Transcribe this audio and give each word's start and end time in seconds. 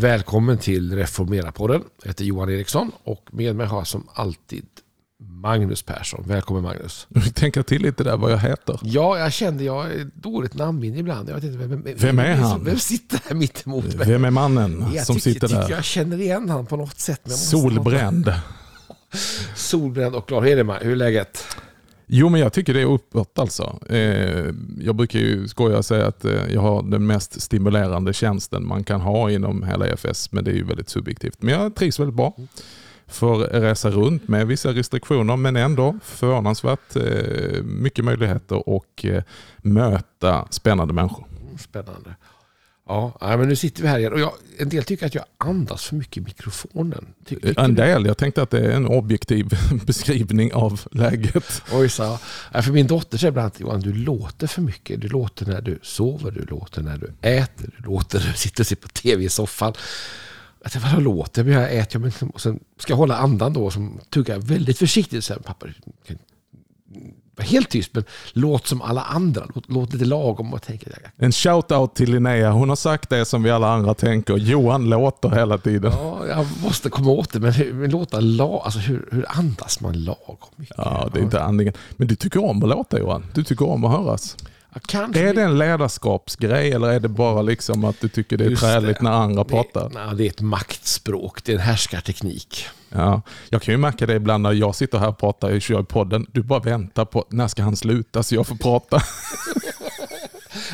Välkommen 0.00 0.58
till 0.58 0.92
Reformera-podden. 0.96 1.82
Jag 2.02 2.08
heter 2.08 2.24
Johan 2.24 2.50
Eriksson 2.50 2.92
och 3.04 3.28
med 3.30 3.56
mig 3.56 3.66
har 3.66 3.84
som 3.84 4.08
alltid 4.14 4.66
Magnus 5.22 5.82
Persson. 5.82 6.24
Välkommen 6.26 6.62
Magnus. 6.62 7.06
Tänka 7.34 7.62
till 7.62 7.82
lite 7.82 8.04
där 8.04 8.16
vad 8.16 8.32
jag 8.32 8.38
heter. 8.38 8.78
Ja, 8.82 9.18
jag 9.18 9.32
kände 9.32 9.64
jag 9.64 9.74
har 9.74 10.10
dåligt 10.14 10.54
namnminne 10.54 10.98
ibland. 10.98 11.28
Jag 11.28 11.34
vet 11.34 11.44
inte, 11.44 11.58
vem, 11.58 11.82
vem, 11.82 11.94
Vem 11.96 12.18
är 12.18 12.34
han? 12.34 12.64
Vem 12.64 12.78
sitter 12.78 13.20
här 13.28 13.34
mitt 13.34 13.66
emot 13.66 13.94
mig? 13.94 14.08
Vem 14.08 14.24
är 14.24 14.30
mannen 14.30 14.84
jag 14.94 15.06
som 15.06 15.16
tycker, 15.16 15.30
sitter 15.32 15.48
där? 15.48 15.70
jag 15.70 15.84
känner 15.84 16.20
igen 16.20 16.50
han 16.50 16.66
på 16.66 16.76
något 16.76 17.00
sätt. 17.00 17.30
Solbränd. 17.30 18.32
Solbränd 19.54 20.14
och 20.14 20.26
glad. 20.26 20.42
Hur 20.42 20.52
är 20.52 20.56
det 20.56 20.64
Maj? 20.64 20.78
Hur 20.82 20.92
är 20.92 20.96
läget? 20.96 21.44
Jo 22.12 22.28
men 22.28 22.40
jag 22.40 22.52
tycker 22.52 22.74
det 22.74 22.80
är 22.80 22.86
uppåt 22.86 23.38
alltså. 23.38 23.78
Eh, 23.88 24.46
jag 24.78 24.94
brukar 24.94 25.18
ju 25.18 25.48
skoja 25.48 25.78
och 25.78 25.84
säga 25.84 26.06
att 26.06 26.24
eh, 26.24 26.52
jag 26.52 26.60
har 26.60 26.82
den 26.82 27.06
mest 27.06 27.40
stimulerande 27.40 28.12
tjänsten 28.12 28.66
man 28.66 28.84
kan 28.84 29.00
ha 29.00 29.30
inom 29.30 29.62
hela 29.62 29.88
EFS. 29.88 30.32
Men 30.32 30.44
det 30.44 30.50
är 30.50 30.54
ju 30.54 30.64
väldigt 30.64 30.88
subjektivt. 30.88 31.42
Men 31.42 31.54
jag 31.54 31.74
trivs 31.74 32.00
väldigt 32.00 32.16
bra. 32.16 32.34
Får 33.06 33.36
resa 33.38 33.90
runt 33.90 34.28
med 34.28 34.46
vissa 34.46 34.72
restriktioner 34.72 35.36
men 35.36 35.56
ändå 35.56 35.98
förvånansvärt 36.02 36.96
eh, 36.96 37.62
mycket 37.62 38.04
möjligheter 38.04 38.68
och 38.68 39.04
eh, 39.04 39.22
möta 39.56 40.48
spännande 40.50 40.94
människor. 40.94 41.26
Spännande. 41.58 42.14
Ja, 42.90 43.36
men 43.36 43.48
nu 43.48 43.56
sitter 43.56 43.82
vi 43.82 43.88
här 43.88 43.98
igen. 43.98 44.12
Och 44.12 44.20
jag, 44.20 44.32
en 44.58 44.68
del 44.68 44.84
tycker 44.84 45.06
att 45.06 45.14
jag 45.14 45.24
andas 45.38 45.84
för 45.84 45.96
mycket 45.96 46.16
i 46.16 46.20
mikrofonen. 46.20 47.06
Ty, 47.26 47.34
tycker 47.34 47.60
En 47.60 47.74
du? 47.74 47.82
del, 47.82 48.06
jag 48.06 48.18
tänkte 48.18 48.42
att 48.42 48.50
det 48.50 48.58
är 48.60 48.70
en 48.70 48.86
objektiv 48.86 49.48
beskrivning 49.86 50.52
av 50.54 50.80
läget. 50.92 51.62
Oj, 51.72 51.88
så. 51.88 52.18
För 52.62 52.72
min 52.72 52.86
dotter 52.86 53.18
säger 53.18 53.30
ibland 53.30 53.46
att 53.46 53.60
Johan, 53.60 53.80
du 53.80 53.92
låter 53.92 54.46
för 54.46 54.62
mycket. 54.62 55.00
Du 55.00 55.08
låter 55.08 55.46
när 55.46 55.60
du 55.60 55.78
sover, 55.82 56.30
du 56.30 56.44
låter 56.44 56.82
när 56.82 56.98
du 56.98 57.28
äter, 57.28 57.70
du 57.78 57.84
låter 57.84 58.18
när 58.18 58.26
du 58.26 58.32
sitter 58.36 58.62
och 58.62 58.66
ser 58.66 58.76
på 58.76 58.88
tv 58.88 59.24
i 59.24 59.28
soffan. 59.28 59.72
Jag 60.62 60.72
tänkte, 60.72 60.90
vadå 60.90 61.00
låter? 61.00 61.44
Men 61.44 61.52
jag 61.52 61.76
äter, 61.76 61.98
men 61.98 62.12
och 62.32 62.40
sen 62.40 62.60
ska 62.78 62.92
jag 62.92 62.96
hålla 62.98 63.16
andan 63.16 63.52
då, 63.52 63.70
som 63.70 64.00
tuggar 64.10 64.38
väldigt 64.38 64.78
försiktigt. 64.78 65.24
Så 65.24 65.32
här, 65.32 65.40
pappa, 65.40 65.66
helt 67.40 67.70
tyst, 67.70 67.94
men 67.94 68.04
låt 68.32 68.66
som 68.66 68.82
alla 68.82 69.02
andra. 69.02 69.42
Låt, 69.54 69.64
låt 69.68 69.92
lite 69.92 70.04
lagom 70.04 70.54
och 70.54 70.62
tänka. 70.62 70.90
En 71.16 71.30
shout-out 71.30 71.94
till 71.94 72.10
Linnea. 72.10 72.50
Hon 72.50 72.68
har 72.68 72.76
sagt 72.76 73.10
det 73.10 73.24
som 73.24 73.42
vi 73.42 73.50
alla 73.50 73.68
andra 73.68 73.94
tänker. 73.94 74.36
Johan 74.36 74.90
låter 74.90 75.30
hela 75.30 75.58
tiden. 75.58 75.92
Ja, 75.92 76.26
jag 76.26 76.46
måste 76.62 76.90
komma 76.90 77.10
åt 77.10 77.32
det, 77.32 77.40
men, 77.40 77.52
hur, 77.52 77.72
men 77.72 77.90
låta 77.90 78.20
lag, 78.20 78.62
alltså 78.64 78.78
hur, 78.78 79.08
hur 79.12 79.26
andas 79.28 79.80
man 79.80 80.04
lagom 80.04 80.36
mycket? 80.56 80.76
Ja, 80.78 81.08
det 81.12 81.18
är 81.18 81.22
inte 81.22 81.42
andningen. 81.42 81.74
Men 81.96 82.08
du 82.08 82.16
tycker 82.16 82.44
om 82.44 82.62
att 82.62 82.68
låta 82.68 82.98
Johan. 82.98 83.26
Du 83.34 83.44
tycker 83.44 83.68
om 83.68 83.84
att 83.84 83.92
höras. 83.92 84.36
Ja, 84.92 85.08
Är 85.14 85.34
det 85.34 85.42
en 85.42 85.58
ledarskapsgrej 85.58 86.72
eller 86.72 86.88
är 86.88 87.00
det 87.00 87.08
bara 87.08 87.42
liksom 87.42 87.84
att 87.84 88.00
du 88.00 88.08
tycker 88.08 88.36
det 88.36 88.44
är 88.44 88.56
träligt 88.56 89.00
när 89.00 89.10
andra 89.10 89.44
det, 89.44 89.50
pratar? 89.50 89.90
nej, 89.94 90.16
det 90.16 90.24
är 90.24 90.28
ett 90.28 90.40
maktspråk, 90.40 91.44
det 91.44 91.52
är 91.52 91.56
en 91.56 91.62
härskarteknik. 91.62 92.66
Ja, 92.88 93.22
jag 93.48 93.62
kan 93.62 93.74
ju 93.74 93.78
märka 93.78 94.06
det 94.06 94.14
ibland 94.14 94.42
när 94.42 94.52
jag 94.52 94.74
sitter 94.74 94.98
här 94.98 95.08
och 95.08 95.18
pratar 95.18 95.52
och 95.54 95.62
kör 95.62 95.80
i 95.80 95.84
podden. 95.84 96.26
Du 96.32 96.42
bara 96.42 96.60
väntar 96.60 97.04
på 97.04 97.24
när 97.28 97.48
ska 97.48 97.62
han 97.62 97.76
sluta 97.76 98.22
så 98.22 98.34
jag 98.34 98.46
får 98.46 98.56
prata. 98.56 99.02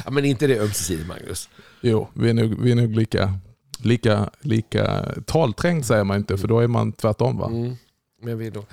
Ja, 0.04 0.10
men 0.10 0.24
inte 0.24 0.46
det 0.46 0.60
ömsesidigt 0.60 1.08
Magnus. 1.08 1.48
Jo, 1.80 2.08
vi 2.14 2.30
är 2.30 2.34
nog, 2.34 2.62
vi 2.62 2.70
är 2.70 2.74
nog 2.74 2.94
lika, 2.96 3.34
lika, 3.78 4.30
lika 4.40 5.04
talträngd 5.26 5.86
säger 5.86 6.04
man 6.04 6.16
inte 6.16 6.38
för 6.38 6.48
då 6.48 6.60
är 6.60 6.66
man 6.66 6.92
tvärtom 6.92 7.38
va? 7.38 7.46
Mm. 7.46 7.76
Men, 8.22 8.38
vi 8.38 8.50
då. 8.50 8.64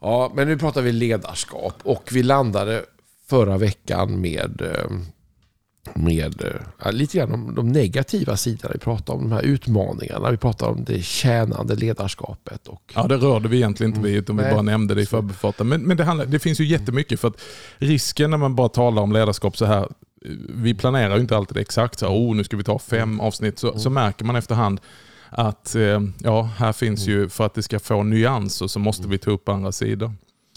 Ja, 0.00 0.32
men 0.34 0.48
nu 0.48 0.58
pratar 0.58 0.82
vi 0.82 0.92
ledarskap 0.92 1.74
och 1.82 2.08
vi 2.12 2.22
landade 2.22 2.84
förra 3.28 3.58
veckan 3.58 4.20
med, 4.20 4.62
eh, 4.62 4.90
med 5.94 6.42
eh, 6.84 6.92
lite 6.92 7.18
grann 7.18 7.32
om 7.32 7.54
de 7.54 7.68
negativa 7.68 8.36
sidorna. 8.36 8.70
Vi 8.74 8.80
pratade 8.80 9.18
om 9.18 9.28
de 9.28 9.34
här 9.34 9.42
utmaningarna, 9.42 10.30
vi 10.30 10.36
pratade 10.36 10.72
om 10.72 10.84
det 10.84 11.02
tjänande 11.02 11.74
ledarskapet. 11.74 12.68
Och, 12.68 12.92
Ja, 12.94 13.06
det 13.06 13.16
rörde 13.16 13.48
vi 13.48 13.56
egentligen 13.56 13.90
inte 13.90 14.08
vid 14.08 14.16
utan 14.16 14.36
vi 14.36 14.42
Nej. 14.42 14.52
bara 14.52 14.62
nämnde 14.62 14.94
det 14.94 15.02
i 15.02 15.06
förbifarten. 15.06 15.68
Men, 15.68 15.82
men 15.82 15.96
det, 15.96 16.04
handlar, 16.04 16.26
det 16.26 16.38
finns 16.38 16.60
ju 16.60 16.64
jättemycket 16.64 17.20
för 17.20 17.28
att 17.28 17.40
risken 17.76 18.30
när 18.30 18.38
man 18.38 18.54
bara 18.54 18.68
talar 18.68 19.02
om 19.02 19.12
ledarskap 19.12 19.56
så 19.56 19.64
här, 19.64 19.88
vi 20.48 20.74
planerar 20.74 21.14
ju 21.14 21.20
inte 21.20 21.36
alltid 21.36 21.56
exakt 21.56 21.98
så 21.98 22.06
här, 22.06 22.14
oh, 22.14 22.36
nu 22.36 22.44
ska 22.44 22.56
vi 22.56 22.64
ta 22.64 22.78
fem 22.78 23.20
avsnitt, 23.20 23.58
så, 23.58 23.78
så 23.78 23.90
märker 23.90 24.24
man 24.24 24.36
efterhand 24.36 24.80
att 25.30 25.74
eh, 25.74 26.00
ja, 26.18 26.50
här 26.56 26.72
finns 26.72 27.06
ju, 27.06 27.28
för 27.28 27.46
att 27.46 27.54
det 27.54 27.62
ska 27.62 27.78
få 27.78 28.02
nyanser 28.02 28.66
så 28.66 28.78
måste 28.78 29.08
vi 29.08 29.18
ta 29.18 29.30
upp 29.30 29.48
andra 29.48 29.72
sidor. 29.72 30.12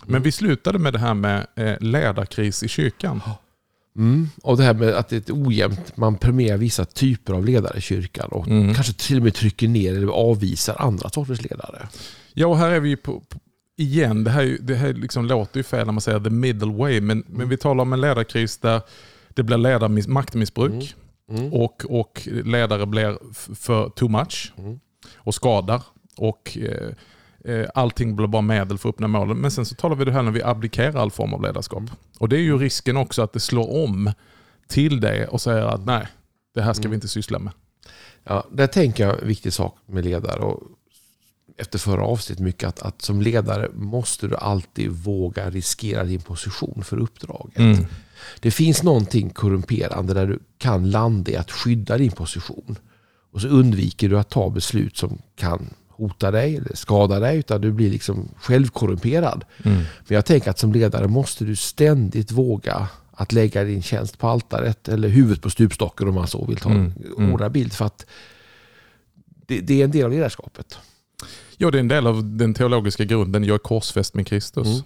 Men 0.10 0.22
vi 0.24 0.32
slutade 0.32 0.80
med 0.80 0.94
det 0.94 1.00
här 1.00 1.14
med 1.14 1.48
eh, 1.56 1.76
ledarkris 1.80 2.64
i 2.64 2.68
kyrkan. 2.68 3.22
mm, 3.98 4.30
och 4.44 4.58
det 4.58 4.64
här 4.64 4.74
med 4.74 4.90
att 4.90 5.10
det 5.10 5.16
är 5.16 5.20
ett 5.20 5.30
ojämnt, 5.32 5.98
man 5.98 6.18
premierar 6.18 6.58
vissa 6.58 6.86
typer 6.86 7.34
av 7.34 7.46
ledare 7.46 7.78
i 7.78 7.82
kyrkan 7.82 8.30
och 8.32 8.48
Mm. 8.48 8.74
kanske 8.74 8.94
till 8.94 9.18
och 9.18 9.24
med 9.24 9.34
trycker 9.34 9.68
ner 9.68 9.96
eller 9.98 10.08
avvisar 10.08 10.76
andra 10.80 11.10
sorters 11.10 11.42
ledare. 11.42 11.88
Ja, 12.34 12.48
och 12.48 12.58
här 12.58 12.72
är 12.72 12.80
vi 12.80 12.96
på, 12.96 13.20
på 13.20 13.40
igen, 13.78 14.24
det 14.24 14.32
här, 14.32 14.58
det 14.62 14.76
här 14.76 14.94
liksom 14.94 15.26
låter 15.26 15.58
ju 15.60 15.64
fel 15.64 15.86
när 15.86 15.94
man 15.94 16.02
säger 16.02 16.20
the 16.20 16.30
middle 16.30 16.74
way, 16.74 17.02
men, 17.02 17.24
men 17.28 17.50
vi 17.50 17.58
talar 17.58 17.82
om 17.82 17.94
en 17.94 18.02
ledarkris 18.02 18.58
där 18.58 18.82
det 19.30 19.44
blir 19.44 19.58
ledarmiss, 19.58 20.08
maktmissbruk 20.08 20.96
Mm. 21.32 21.54
och, 21.54 21.86
och 21.90 22.28
ledare 22.46 22.86
blir 22.86 23.18
för 23.56 23.90
too 23.90 24.10
much 24.10 24.54
Mm. 24.58 24.80
och 25.18 25.36
skadar. 25.36 25.82
Och 26.18 26.58
eh, 26.62 26.90
allting 27.74 28.16
blir 28.16 28.28
bara 28.28 28.42
medel 28.42 28.78
för 28.78 28.90
att 28.90 28.96
uppnå 28.96 29.08
målen. 29.08 29.38
Men 29.38 29.52
sen 29.52 29.66
så 29.66 29.76
talar 29.76 29.96
vi 29.96 30.06
det 30.06 30.12
här 30.12 30.24
när 30.24 30.32
vi 30.32 30.44
abdikerar 30.44 31.02
all 31.02 31.12
form 31.12 31.34
av 31.34 31.42
ledarskap. 31.42 31.80
Mm. 31.80 31.94
Och 32.20 32.30
det 32.30 32.36
är 32.38 32.42
ju 32.42 32.58
risken 32.58 32.98
också 32.98 33.22
att 33.22 33.34
det 33.34 33.40
slår 33.40 33.84
om 33.84 34.12
till 34.68 35.00
det 35.00 35.28
och 35.28 35.42
säger 35.42 35.66
att 35.66 35.86
nej, 35.86 36.08
det 36.54 36.62
här 36.62 36.74
ska 36.74 36.82
Mm. 36.82 36.92
vi 36.92 36.96
inte 36.96 37.08
syssla 37.08 37.40
med. 37.40 37.54
Ja, 38.24 38.48
där 38.52 38.68
tänker 38.68 39.08
jag 39.08 39.22
en 39.22 39.28
viktig 39.28 39.54
sak 39.54 39.78
med 39.86 40.06
ledare. 40.06 40.40
Och 40.40 40.64
efter 41.58 41.80
förra 41.80 42.04
avsnittet 42.04 42.44
mycket 42.44 42.68
att, 42.70 42.82
att 42.82 43.02
som 43.02 43.22
ledare 43.22 43.70
måste 43.74 44.28
du 44.28 44.36
alltid 44.36 44.90
våga 44.90 45.50
riskera 45.50 46.04
din 46.04 46.22
position 46.22 46.84
för 46.84 46.98
uppdraget. 46.98 47.58
Mm. 47.60 47.86
Det 48.40 48.52
finns 48.52 48.84
någonting 48.84 49.30
korrumperande 49.30 50.14
där 50.14 50.28
du 50.28 50.40
kan 50.58 50.90
landa 50.90 51.32
i 51.32 51.36
att 51.36 51.52
skydda 51.52 51.98
din 51.98 52.12
position. 52.12 52.76
Och 53.32 53.42
så 53.42 53.48
undviker 53.48 54.10
du 54.10 54.20
att 54.20 54.30
ta 54.30 54.50
beslut 54.50 54.98
som 54.98 55.18
kan 55.36 55.70
hota 56.00 56.32
dig 56.32 56.56
eller 56.56 56.76
skada 56.76 57.20
dig 57.20 57.38
utan 57.38 57.62
du 57.62 57.72
blir 57.72 57.90
liksom 57.90 58.30
självkorrumperad. 58.38 59.46
Mm. 59.64 59.78
Men 59.78 60.16
jag 60.16 60.26
tänker 60.26 60.50
att 60.50 60.60
som 60.60 60.74
ledare 60.74 61.08
måste 61.08 61.46
du 61.46 61.56
ständigt 61.56 62.32
våga 62.32 62.88
att 63.12 63.32
lägga 63.32 63.64
din 63.64 63.82
tjänst 63.82 64.18
på 64.18 64.28
altaret 64.28 64.88
eller 64.88 65.10
huvudet 65.10 65.42
på 65.42 65.50
stupstocken 65.50 66.08
om 66.08 66.16
man 66.16 66.28
så 66.28 66.46
vill 66.46 66.58
ta 66.58 66.70
en 66.70 66.76
Mm, 66.78 66.94
mm. 67.18 67.32
hårdare 67.32 67.50
bild. 67.50 67.74
För 67.74 67.86
att 67.86 68.06
det, 69.48 69.60
det 69.60 69.82
är 69.82 69.84
en 69.84 69.92
del 69.92 70.06
av 70.06 70.12
ledarskapet. 70.12 70.78
Ja, 71.58 71.72
det 71.72 71.78
är 71.78 71.80
en 71.80 71.88
del 71.88 72.08
av 72.08 72.38
den 72.38 72.54
teologiska 72.54 73.04
grunden. 73.04 73.44
Jag 73.44 73.54
är 73.54 73.58
korsfäst 73.60 74.14
med 74.14 74.28
Kristus. 74.28 74.68
Mm. 74.68 74.82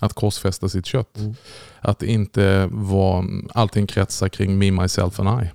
Att 0.00 0.12
korsfästa 0.12 0.68
sitt 0.68 0.86
kött. 0.86 1.18
Mm. 1.18 1.34
Att 1.80 2.02
inte 2.02 2.68
vara, 2.70 3.24
allting 3.54 3.86
kretsar 3.86 4.28
kring 4.28 4.58
me, 4.58 4.70
myself 4.70 5.20
and 5.20 5.42
I. 5.42 5.50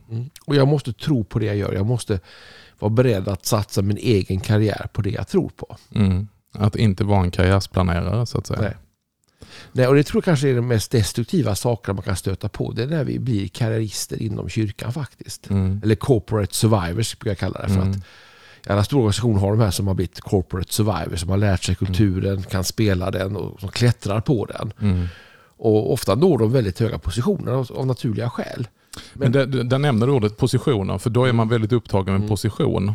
Och 0.45 0.55
jag 0.55 0.67
måste 0.67 0.93
tro 0.93 1.23
på 1.23 1.39
det 1.39 1.45
jag 1.45 1.55
gör. 1.57 1.73
Jag 1.73 1.85
måste 1.85 2.19
vara 2.79 2.89
beredd 2.89 3.27
att 3.27 3.45
satsa 3.45 3.81
min 3.81 3.97
egen 3.97 4.39
karriär 4.39 4.87
på 4.93 5.01
det 5.01 5.09
jag 5.09 5.27
tror 5.27 5.49
på. 5.49 5.77
Mm. 5.95 6.27
Att 6.53 6.75
inte 6.75 7.03
vara 7.03 7.23
en 7.23 7.31
karriärsplanerare 7.31 8.25
så 8.25 8.37
att 8.37 8.47
säga. 8.47 8.61
Nej. 8.61 8.75
Nej, 9.71 9.87
och 9.87 9.95
det 9.95 10.03
tror 10.03 10.17
jag 10.17 10.23
kanske 10.25 10.49
är 10.49 10.55
de 10.55 10.67
mest 10.67 10.91
destruktiva 10.91 11.55
sakerna 11.55 11.93
man 11.93 12.03
kan 12.03 12.15
stöta 12.15 12.49
på. 12.49 12.71
Det 12.71 12.83
är 12.83 12.87
när 12.87 13.03
vi 13.03 13.19
blir 13.19 13.47
karriärister 13.47 14.21
inom 14.21 14.49
kyrkan 14.49 14.93
faktiskt. 14.93 15.49
Mm. 15.49 15.81
Eller 15.83 15.95
corporate 15.95 16.55
survivors 16.55 17.19
brukar 17.19 17.31
jag 17.31 17.37
kalla 17.37 17.61
det. 17.61 17.67
För 17.73 17.81
Mm. 17.81 17.91
att 17.91 17.97
i 17.97 18.01
alla 18.67 18.83
stora 18.83 18.99
organisationer 18.99 19.39
har 19.39 19.51
de 19.51 19.59
här 19.59 19.71
som 19.71 19.87
har 19.87 19.93
blivit 19.93 20.21
corporate 20.21 20.73
survivors. 20.73 21.19
Som 21.19 21.29
har 21.29 21.37
lärt 21.37 21.63
sig 21.63 21.75
kulturen, 21.75 22.43
kan 22.43 22.63
spela 22.63 23.11
den 23.11 23.35
och 23.35 23.59
som 23.59 23.69
klättrar 23.69 24.21
på 24.21 24.45
den. 24.45 24.73
Mm. 24.81 25.07
Och 25.57 25.93
ofta 25.93 26.15
når 26.15 26.37
de 26.37 26.51
väldigt 26.51 26.79
höga 26.79 26.99
positioner 26.99 27.51
av, 27.51 27.71
av 27.75 27.87
naturliga 27.87 28.29
skäl. 28.29 28.67
Men 29.13 29.31
där, 29.31 29.45
där 29.45 29.77
nämner 29.79 30.07
du 30.07 30.13
ordet 30.13 30.37
positioner, 30.37 30.97
för 30.97 31.09
då 31.09 31.25
är 31.25 31.33
man 31.33 31.49
väldigt 31.49 31.71
upptagen 31.71 32.13
med 32.13 32.19
Mm. 32.19 32.29
position. 32.29 32.93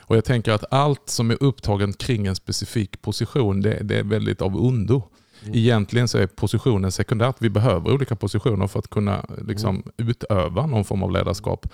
Och 0.00 0.16
Jag 0.16 0.24
tänker 0.24 0.52
att 0.52 0.64
allt 0.70 1.02
som 1.10 1.30
är 1.30 1.42
upptagen 1.42 1.92
kring 1.92 2.26
en 2.26 2.34
specifik 2.36 3.02
position, 3.02 3.60
det, 3.60 3.78
det 3.82 3.98
är 3.98 4.04
väldigt 4.04 4.42
av 4.42 4.56
undo. 4.56 5.02
Mm. 5.42 5.54
Egentligen 5.56 6.08
så 6.08 6.18
är 6.18 6.26
positionen 6.26 6.92
sekundärt. 6.92 7.36
Vi 7.38 7.50
behöver 7.50 7.92
olika 7.92 8.16
positioner 8.16 8.66
för 8.66 8.78
att 8.78 8.90
kunna 8.90 9.24
liksom, 9.48 9.74
Mm. 9.98 10.10
utöva 10.10 10.66
någon 10.66 10.84
form 10.84 11.02
av 11.02 11.12
ledarskap. 11.12 11.66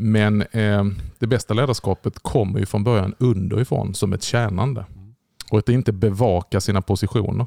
Men 0.00 0.42
eh, 0.42 0.84
det 1.18 1.26
bästa 1.26 1.54
ledarskapet 1.54 2.18
kommer 2.18 2.58
ju 2.58 2.66
från 2.66 2.84
början 2.84 3.14
underifrån 3.18 3.94
som 3.94 4.12
ett 4.12 4.22
tjänande. 4.22 4.86
Mm. 4.88 5.14
Och 5.50 5.58
att 5.58 5.68
inte 5.68 5.92
bevaka 5.92 6.60
sina 6.60 6.82
positioner. 6.82 7.46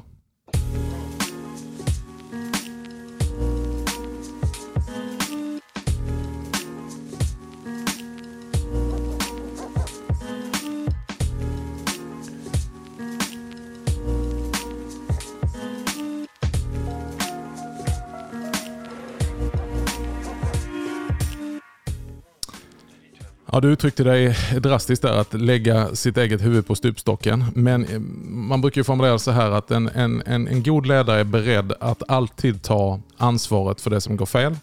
Ja, 23.54 23.60
du 23.60 23.68
uttryckte 23.68 24.04
dig 24.04 24.36
drastiskt 24.60 25.02
där, 25.02 25.12
att 25.12 25.34
lägga 25.34 25.94
sitt 25.94 26.16
eget 26.16 26.44
huvud 26.44 26.66
på 26.66 26.74
stupstocken. 26.74 27.44
Men 27.54 27.84
eh, 27.84 28.00
man 28.28 28.60
brukar 28.60 28.80
ju 28.80 28.84
formulera 28.84 29.18
så 29.18 29.30
här 29.30 29.50
att 29.50 29.70
en, 29.70 29.88
en, 29.88 30.22
en, 30.26 30.48
en 30.48 30.62
god 30.62 30.86
ledare 30.86 31.20
är 31.20 31.24
beredd 31.24 31.72
att 31.80 32.02
alltid 32.10 32.62
ta 32.62 33.00
ansvaret 33.16 33.80
för 33.80 33.90
det 33.90 34.00
som 34.00 34.16
går 34.16 34.26
fel 34.26 34.56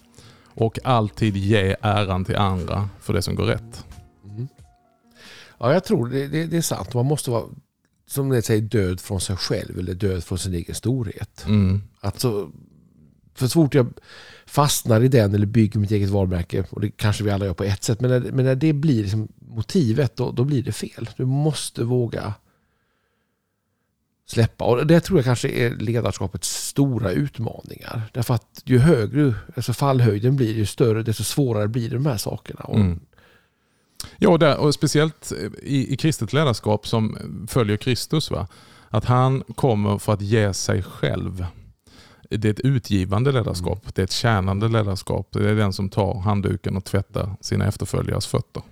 och 0.54 0.78
alltid 0.84 1.36
ge 1.36 1.76
äran 1.80 2.24
till 2.24 2.36
andra 2.36 2.88
för 3.00 3.12
det 3.12 3.22
som 3.22 3.34
går 3.34 3.44
rätt. 3.44 3.84
Ja, 5.58 5.72
jag 5.72 5.84
tror 5.84 6.08
det, 6.08 6.28
det, 6.28 6.46
det 6.46 6.56
är 6.56 6.62
sant. 6.62 6.94
Man 6.94 7.06
måste 7.06 7.30
vara, 7.30 7.44
som 8.06 8.28
det 8.28 8.42
säger, 8.42 8.62
död 8.62 9.00
från 9.00 9.20
sig 9.20 9.36
själv 9.36 9.78
eller 9.78 9.94
död 9.94 10.24
från 10.24 10.38
sin 10.38 10.54
egen 10.54 10.74
storhet. 10.74 11.44
Mm. 11.46 11.82
Alltså, 12.00 12.50
för 13.40 13.46
så 13.46 13.64
fort 13.64 13.74
jag 13.74 13.92
fastnar 14.46 15.00
i 15.00 15.08
den 15.08 15.34
eller 15.34 15.46
bygger 15.46 15.80
mitt 15.80 15.90
eget 15.90 16.10
varumärke, 16.10 16.64
och 16.70 16.80
det 16.80 16.90
kanske 16.90 17.24
vi 17.24 17.30
alla 17.30 17.44
gör 17.44 17.54
på 17.54 17.64
ett 17.64 17.84
sätt, 17.84 18.00
men 18.00 18.10
när, 18.10 18.20
men 18.32 18.44
när 18.44 18.54
det 18.54 18.72
blir 18.72 19.02
liksom 19.02 19.28
motivet, 19.38 20.16
då, 20.16 20.30
då 20.30 20.44
blir 20.44 20.62
det 20.62 20.72
fel. 20.72 21.10
Du 21.16 21.24
måste 21.24 21.84
våga 21.84 22.34
släppa. 24.26 24.64
Och 24.64 24.86
det 24.86 25.00
tror 25.00 25.18
jag 25.18 25.24
kanske 25.24 25.48
är 25.48 25.70
ledarskapets 25.70 26.66
stora 26.66 27.10
utmaningar. 27.10 28.02
Därför 28.12 28.34
att 28.34 28.62
ju 28.64 28.78
högre 28.78 29.34
alltså 29.56 29.72
fallhöjden 29.72 30.36
blir, 30.36 30.54
ju 30.54 30.66
större, 30.66 31.02
desto 31.02 31.24
svårare 31.24 31.68
blir 31.68 31.90
de 31.90 32.06
här 32.06 32.16
sakerna. 32.16 32.66
Mm. 32.72 33.00
Ja, 34.16 34.28
och, 34.28 34.38
där, 34.38 34.58
och 34.58 34.74
speciellt 34.74 35.32
i, 35.62 35.92
i 35.92 35.96
kristet 35.96 36.32
ledarskap 36.32 36.86
som 36.86 37.18
följer 37.48 37.76
Kristus. 37.76 38.30
Va? 38.30 38.48
Att 38.88 39.04
han 39.04 39.42
kommer 39.54 39.98
för 39.98 40.12
att 40.12 40.22
ge 40.22 40.54
sig 40.54 40.82
själv. 40.82 41.46
Det 42.30 42.44
är 42.48 42.52
ett 42.52 42.60
utgivande 42.60 43.32
ledarskap. 43.32 43.94
Det 43.94 44.02
är 44.02 44.04
ett 44.04 44.12
tjänande 44.12 44.68
ledarskap. 44.68 45.28
Det 45.32 45.50
är 45.50 45.54
den 45.54 45.72
som 45.72 45.88
tar 45.88 46.20
handduken 46.20 46.76
och 46.76 46.84
tvättar 46.84 47.36
sina 47.40 47.66
efterföljares 47.66 48.26
fötter. 48.26 48.62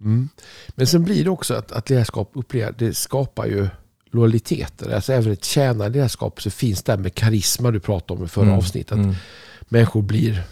Mm. 0.00 0.28
Men 0.68 0.86
sen 0.86 1.04
blir 1.04 1.24
det 1.24 1.30
också 1.30 1.54
att, 1.54 1.72
att 1.72 1.90
ledarskap 1.90 2.30
upplever, 2.34 2.74
det 2.78 2.94
skapar 2.94 3.46
ju 3.46 3.68
lojaliteter. 4.10 4.94
Alltså 4.94 5.12
även 5.12 5.32
ett 5.32 5.44
tjänande 5.44 5.88
ledarskap 5.88 6.42
så 6.42 6.50
finns 6.50 6.82
det 6.82 6.92
här 6.92 6.98
med 6.98 7.14
karisma 7.14 7.70
du 7.70 7.80
pratade 7.80 8.20
om 8.20 8.24
i 8.26 8.28
förra 8.28 8.44
Mm, 8.44 8.58
avsnittet. 8.58 8.92
mm, 8.98 9.14
Människor 9.68 10.02
blir 10.02 10.42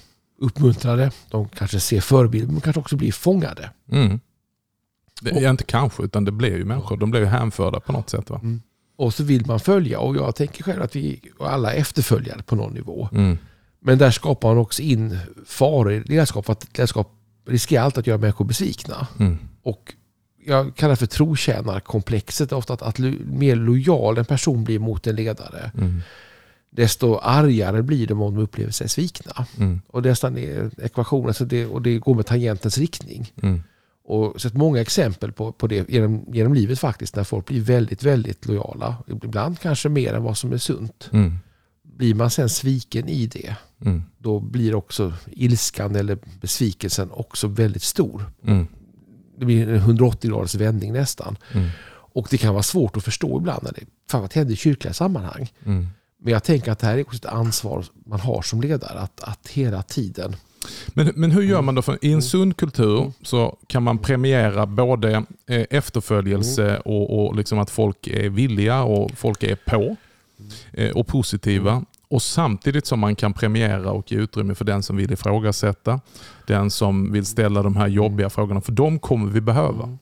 uppmuntrade, 0.40 1.10
de 1.30 1.48
kanske 1.48 1.80
ser 1.80 2.00
förebilder 2.00 2.52
men 2.52 2.60
kanske 2.60 2.80
också 2.80 2.96
blir 2.96 3.12
fångade. 3.12 3.70
Mm. 3.92 4.20
Det 5.20 5.30
är 5.30 5.50
inte 5.50 5.64
kanske, 5.64 6.02
utan 6.02 6.24
det 6.24 6.32
blir 6.32 6.56
ju 6.56 6.64
människor. 6.64 6.96
De 6.96 7.10
blir 7.10 7.20
ju 7.20 7.26
hänförda 7.26 7.80
på 7.80 7.92
något 7.92 8.10
sätt. 8.10 8.30
Va? 8.30 8.40
Och 8.98 9.14
så 9.14 9.22
vill 9.24 9.46
man 9.46 9.60
följa 9.60 10.00
och 10.00 10.16
jag 10.16 10.34
tänker 10.36 10.62
själv 10.62 10.82
att 10.82 10.96
vi 10.96 11.20
alla 11.40 11.72
är 11.72 11.78
efterföljare 11.78 12.42
på 12.42 12.56
någon 12.56 12.74
nivå. 12.74 13.08
Mm. 13.12 13.38
Men 13.80 13.98
där 13.98 14.10
skapar 14.10 14.48
man 14.48 14.58
också 14.58 14.82
in 14.82 15.18
faror 15.46 15.92
i 15.92 16.00
ledarskap. 16.00 16.46
för 16.46 16.52
Att 16.52 16.78
ledarskap 16.78 17.14
riskerar 17.46 17.84
alltid 17.84 17.98
att 17.98 18.06
göra 18.06 18.18
människor 18.18 18.44
besvikna. 18.44 19.06
Mm. 19.18 19.38
Och 19.62 19.94
jag 20.46 20.76
kallar 20.76 20.90
det 20.90 20.96
för 20.96 21.06
trotjänarkomplexet. 21.06 22.52
Ofta 22.52 22.72
att, 22.72 22.82
att 22.82 22.98
mer 23.24 23.56
lojal 23.56 24.18
en 24.18 24.24
person 24.24 24.64
blir 24.64 24.78
mot 24.78 25.06
en 25.06 25.16
ledare, 25.16 25.70
Mm. 25.74 26.00
desto 26.70 27.18
argare 27.22 27.82
blir 27.82 28.06
de 28.06 28.22
om 28.22 28.34
de 28.34 28.42
upplever 28.42 28.72
sig 28.72 28.88
svikna. 28.88 29.46
Mm. 29.58 29.80
Och 29.88 30.02
det 30.02 30.08
är 30.08 30.10
nästan 30.10 30.38
är 30.38 30.70
ekvationen, 30.82 31.34
så 31.34 31.44
det, 31.44 31.66
och 31.66 31.82
det 31.82 31.98
går 31.98 32.14
med 32.14 32.26
tangentens 32.26 32.78
riktning. 32.78 33.32
Mm. 33.42 33.62
Och 34.08 34.40
sett 34.40 34.54
många 34.54 34.80
exempel 34.80 35.32
på, 35.32 35.52
på 35.52 35.66
det 35.66 35.88
genom, 35.88 36.24
genom 36.32 36.54
livet 36.54 36.78
faktiskt, 36.78 37.16
när 37.16 37.24
folk 37.24 37.46
blir 37.46 37.60
väldigt, 37.60 38.02
väldigt 38.02 38.46
lojala. 38.46 38.96
Ibland 39.06 39.60
kanske 39.60 39.88
mer 39.88 40.14
än 40.14 40.22
vad 40.22 40.38
som 40.38 40.52
är 40.52 40.58
sunt. 40.58 41.08
Mm. 41.12 41.38
Blir 41.82 42.14
man 42.14 42.30
sen 42.30 42.48
sviken 42.48 43.08
i 43.08 43.26
det, 43.26 43.56
Mm. 43.80 44.02
då 44.18 44.40
blir 44.40 44.74
också 44.74 45.12
ilskan 45.26 45.96
eller 45.96 46.18
besvikelsen 46.40 47.10
också 47.10 47.46
väldigt 47.46 47.82
stor. 47.82 48.30
Mm. 48.44 48.66
Det 49.38 49.44
blir 49.44 49.68
en 49.68 49.76
180 49.76 50.30
graders 50.30 50.54
vändning 50.54 50.92
nästan. 50.92 51.36
Mm. 51.52 51.68
Och 51.90 52.26
det 52.30 52.38
kan 52.38 52.54
vara 52.54 52.62
svårt 52.62 52.96
att 52.96 53.04
förstå 53.04 53.38
ibland 53.38 53.62
när 53.62 53.72
det 53.72 53.84
vad 54.18 54.34
händer 54.34 54.54
i 54.54 54.56
kyrkliga 54.56 54.94
sammanhang. 54.94 55.52
Mm. 55.64 55.86
Men 56.22 56.32
jag 56.32 56.44
tänker 56.44 56.72
att 56.72 56.78
det 56.78 56.86
här 56.86 56.98
är 56.98 57.02
också 57.02 57.16
ett 57.16 57.32
ansvar 57.32 57.84
man 58.06 58.20
har 58.20 58.42
som 58.42 58.60
ledare. 58.60 58.98
Att, 58.98 59.20
att 59.20 59.48
hela 59.48 59.82
tiden... 59.82 60.36
Men, 60.88 61.12
men 61.16 61.30
hur 61.30 61.42
gör 61.42 61.62
man 61.62 61.74
då? 61.74 61.82
För 61.82 61.98
I 62.02 62.12
en 62.12 62.22
sund 62.22 62.56
kultur 62.56 62.98
Mm. 63.00 63.12
så 63.22 63.56
kan 63.66 63.82
man 63.82 63.98
premiera 63.98 64.66
både 64.66 65.12
eh, 65.46 65.64
efterföljelse 65.70 66.68
Mm. 66.70 66.80
och, 66.84 67.26
och 67.26 67.36
liksom 67.36 67.58
att 67.58 67.70
folk 67.70 68.06
är 68.06 68.28
villiga 68.28 68.82
och 68.82 69.10
folk 69.16 69.42
är 69.42 69.54
på 69.56 69.76
Mm. 69.76 70.50
eh, 70.72 70.90
och 70.96 71.06
positiva. 71.06 71.84
Och 72.08 72.22
samtidigt 72.22 72.86
som 72.86 73.00
man 73.00 73.16
kan 73.16 73.32
premiera 73.32 73.90
och 73.92 74.12
ge 74.12 74.18
utrymme 74.18 74.54
för 74.54 74.64
den 74.64 74.82
som 74.82 74.96
vill 74.96 75.12
ifrågasätta, 75.12 76.00
den 76.46 76.70
som 76.70 77.12
vill 77.12 77.26
ställa 77.26 77.62
de 77.62 77.76
här 77.76 77.86
jobbiga 77.88 78.30
frågorna, 78.30 78.60
för 78.60 78.72
de 78.72 78.98
kommer 78.98 79.30
vi 79.30 79.40
behöva. 79.40 79.98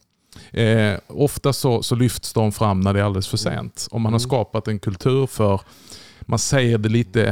Eh, 0.52 0.98
ofta 1.06 1.52
så, 1.52 1.82
så 1.82 1.94
lyfts 1.94 2.32
de 2.32 2.52
fram 2.52 2.80
när 2.80 2.92
det 2.94 3.00
är 3.00 3.04
alldeles 3.04 3.28
för 3.28 3.36
sent. 3.36 3.88
Om 3.90 4.02
man 4.02 4.12
har 4.12 4.18
skapat 4.20 4.68
en 4.68 4.78
kultur 4.78 5.26
för, 5.26 5.60
man 6.20 6.38
säger 6.38 6.78
det 6.78 6.88
lite, 6.88 7.26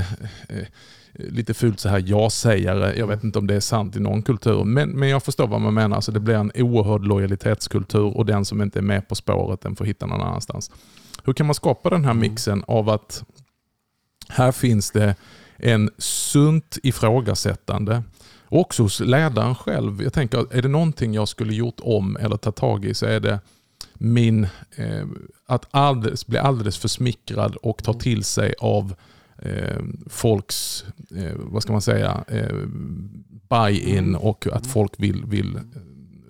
eh, 0.48 0.66
lite 1.14 1.54
fult 1.54 1.80
så 1.80 1.88
här 1.88 2.04
ja-sägare, 2.06 2.98
jag 2.98 3.06
vet 3.06 3.24
inte 3.24 3.38
om 3.38 3.46
det 3.46 3.54
är 3.54 3.60
sant 3.60 3.96
i 3.96 4.00
någon 4.00 4.22
kultur, 4.22 4.64
men, 4.64 4.90
men 4.90 5.08
jag 5.08 5.22
förstår 5.22 5.46
vad 5.46 5.60
man 5.60 5.74
menar. 5.74 5.96
Alltså 5.96 6.12
det 6.12 6.20
blir 6.20 6.34
en 6.34 6.52
oerhörd 6.54 7.06
lojalitetskultur 7.06 8.16
och 8.16 8.26
den 8.26 8.44
som 8.44 8.62
inte 8.62 8.78
är 8.78 8.82
med 8.82 9.08
på 9.08 9.14
spåret 9.14 9.60
den 9.60 9.76
får 9.76 9.84
hitta 9.84 10.06
någon 10.06 10.20
annanstans. 10.20 10.70
Hur 11.24 11.32
kan 11.32 11.46
man 11.46 11.54
skapa 11.54 11.90
den 11.90 12.04
här 12.04 12.14
mixen 12.14 12.64
av 12.66 12.88
att 12.88 13.24
här 14.28 14.52
finns 14.52 14.90
det 14.90 15.16
en 15.56 15.90
sunt 15.98 16.78
ifrågasättande 16.82 18.02
också 18.48 18.82
hos 18.82 19.00
ledaren 19.00 19.54
själv. 19.54 20.02
Jag 20.02 20.12
tänker, 20.12 20.54
är 20.56 20.62
det 20.62 20.68
någonting 20.68 21.14
jag 21.14 21.28
skulle 21.28 21.54
gjort 21.54 21.80
om 21.80 22.16
eller 22.16 22.36
ta 22.36 22.52
tag 22.52 22.84
i 22.84 22.94
så 22.94 23.06
är 23.06 23.20
det 23.20 23.40
min, 23.94 24.44
eh, 24.76 25.06
att 25.46 25.66
alldeles, 25.70 26.26
bli 26.26 26.38
alldeles 26.38 26.78
för 26.78 26.88
smickrad 26.88 27.56
och 27.56 27.84
ta 27.84 27.92
till 27.92 28.24
sig 28.24 28.54
av 28.58 28.94
folks, 30.06 30.84
eh, 31.16 31.32
vad 31.36 31.62
ska 31.62 31.72
man 31.72 31.82
säga, 31.82 32.24
eh, 32.28 32.56
buy-in 33.48 34.14
och 34.14 34.46
att 34.52 34.66
folk 34.66 34.92
vill, 34.96 35.24
vill 35.24 35.56
eh, 35.56 35.62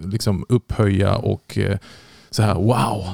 liksom 0.08 0.46
upphöja 0.48 1.16
och 1.16 1.58
eh, 1.58 1.78
så 2.30 2.42
här 2.42 2.54
wow. 2.54 3.04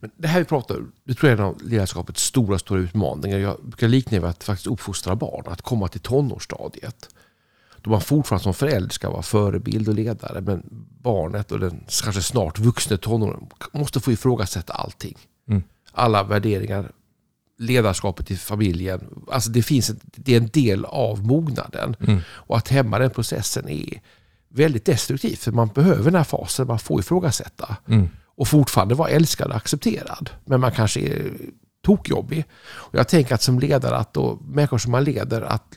Men 0.00 0.10
det 0.16 0.28
här 0.28 0.38
vi 0.38 0.44
pratar 0.44 0.76
det 1.04 1.14
tror 1.14 1.30
jag 1.30 1.38
är 1.38 1.42
en 1.42 1.48
av 1.48 1.62
ledarskapets 1.62 2.22
stora, 2.22 2.58
stora 2.58 2.80
utmaningar. 2.80 3.38
Jag 3.38 3.56
brukar 3.62 3.88
likna 3.88 4.10
det 4.10 4.20
vid 4.20 4.30
att 4.30 4.44
faktiskt 4.44 4.66
uppfostra 4.66 5.16
barn. 5.16 5.44
Att 5.46 5.62
komma 5.62 5.88
till 5.88 6.00
tonårsstadiet. 6.00 7.08
Då 7.82 7.90
man 7.90 8.00
fortfarande 8.00 8.42
som 8.42 8.54
förälder 8.54 8.90
ska 8.90 9.10
vara 9.10 9.22
förebild 9.22 9.88
och 9.88 9.94
ledare. 9.94 10.40
Men 10.40 10.62
barnet 11.02 11.52
och 11.52 11.60
den 11.60 11.84
kanske 12.02 12.22
snart 12.22 12.58
vuxna 12.58 12.96
tonåren 12.96 13.46
måste 13.72 14.00
få 14.00 14.12
ifrågasätta 14.12 14.72
allting. 14.72 15.16
Mm. 15.48 15.62
Alla 15.92 16.22
värderingar, 16.22 16.92
ledarskapet 17.58 18.30
i 18.30 18.36
familjen. 18.36 19.24
Alltså 19.32 19.50
det, 19.50 19.62
finns 19.62 19.92
det 20.16 20.32
är 20.32 20.36
en 20.36 20.48
del 20.48 20.84
av 20.84 21.26
mognaden. 21.26 21.96
Mm. 22.00 22.20
Och 22.28 22.56
att 22.56 22.68
hämma 22.68 22.98
den 22.98 23.10
processen 23.10 23.68
är 23.68 24.00
väldigt 24.48 24.84
destruktivt. 24.84 25.38
För 25.38 25.52
man 25.52 25.68
behöver 25.68 26.04
den 26.04 26.14
här 26.14 26.24
fasen, 26.24 26.66
man 26.66 26.78
får 26.78 27.00
ifrågasätta 27.00 27.76
Mm. 27.88 28.08
och 28.36 28.48
fortfarande 28.48 28.94
vara 28.94 29.08
älskad 29.08 29.50
och 29.50 29.56
accepterad. 29.56 30.30
Men 30.44 30.60
man 30.60 30.72
kanske 30.72 31.00
är 31.00 31.32
tokjobbig. 31.84 32.44
Och 32.66 32.94
jag 32.94 33.08
tänker 33.08 33.34
att 33.34 33.42
som 33.42 33.58
ledare, 33.60 33.96
att 33.96 34.14
då, 34.14 34.38
människor 34.46 34.78
som 34.78 34.92
man 34.92 35.04
leder, 35.04 35.42
att 35.42 35.76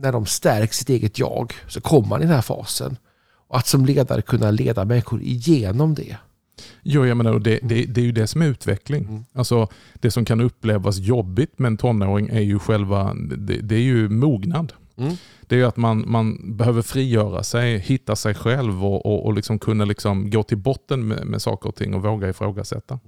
när 0.00 0.12
de 0.12 0.26
stärker 0.26 0.74
sitt 0.74 0.88
eget 0.88 1.18
jag 1.18 1.54
så 1.68 1.80
kommer 1.80 2.08
man 2.08 2.22
i 2.22 2.24
den 2.24 2.34
här 2.34 2.42
fasen. 2.42 2.96
Och 3.48 3.58
att 3.58 3.66
som 3.66 3.86
ledare 3.86 4.22
kunna 4.22 4.50
leda 4.50 4.84
människor 4.84 5.22
igenom 5.22 5.94
det. 5.94 6.16
Jo, 6.82 7.06
jag 7.06 7.16
menar, 7.16 7.38
det, 7.38 7.58
det, 7.62 7.84
det 7.84 8.00
är 8.00 8.04
ju 8.04 8.12
det 8.12 8.26
som 8.26 8.42
är 8.42 8.46
utveckling. 8.46 9.04
Mm. 9.04 9.24
Alltså, 9.32 9.68
det 9.94 10.10
som 10.10 10.24
kan 10.24 10.40
upplevas 10.40 10.98
jobbigt 10.98 11.58
med 11.58 11.66
en 11.66 11.76
tonåring 11.76 12.28
är 12.28 12.40
ju 12.40 12.58
själva, 12.58 13.14
det, 13.14 13.60
det 13.60 13.74
är 13.74 13.80
ju 13.80 14.08
mognad. 14.08 14.72
Mm. 14.96 15.16
Det 15.40 15.60
är 15.60 15.64
att 15.64 15.76
man, 15.76 16.04
man 16.06 16.56
behöver 16.56 16.82
frigöra 16.82 17.42
sig, 17.42 17.78
hitta 17.78 18.16
sig 18.16 18.34
själv 18.34 18.84
och, 18.84 19.06
och, 19.06 19.26
och 19.26 19.34
liksom 19.34 19.58
kunna 19.58 19.84
liksom 19.84 20.30
gå 20.30 20.42
till 20.42 20.58
botten 20.58 21.08
med, 21.08 21.26
med 21.26 21.42
saker 21.42 21.68
och 21.68 21.76
ting 21.76 21.94
och 21.94 22.02
våga 22.02 22.28
ifrågasätta. 22.28 22.98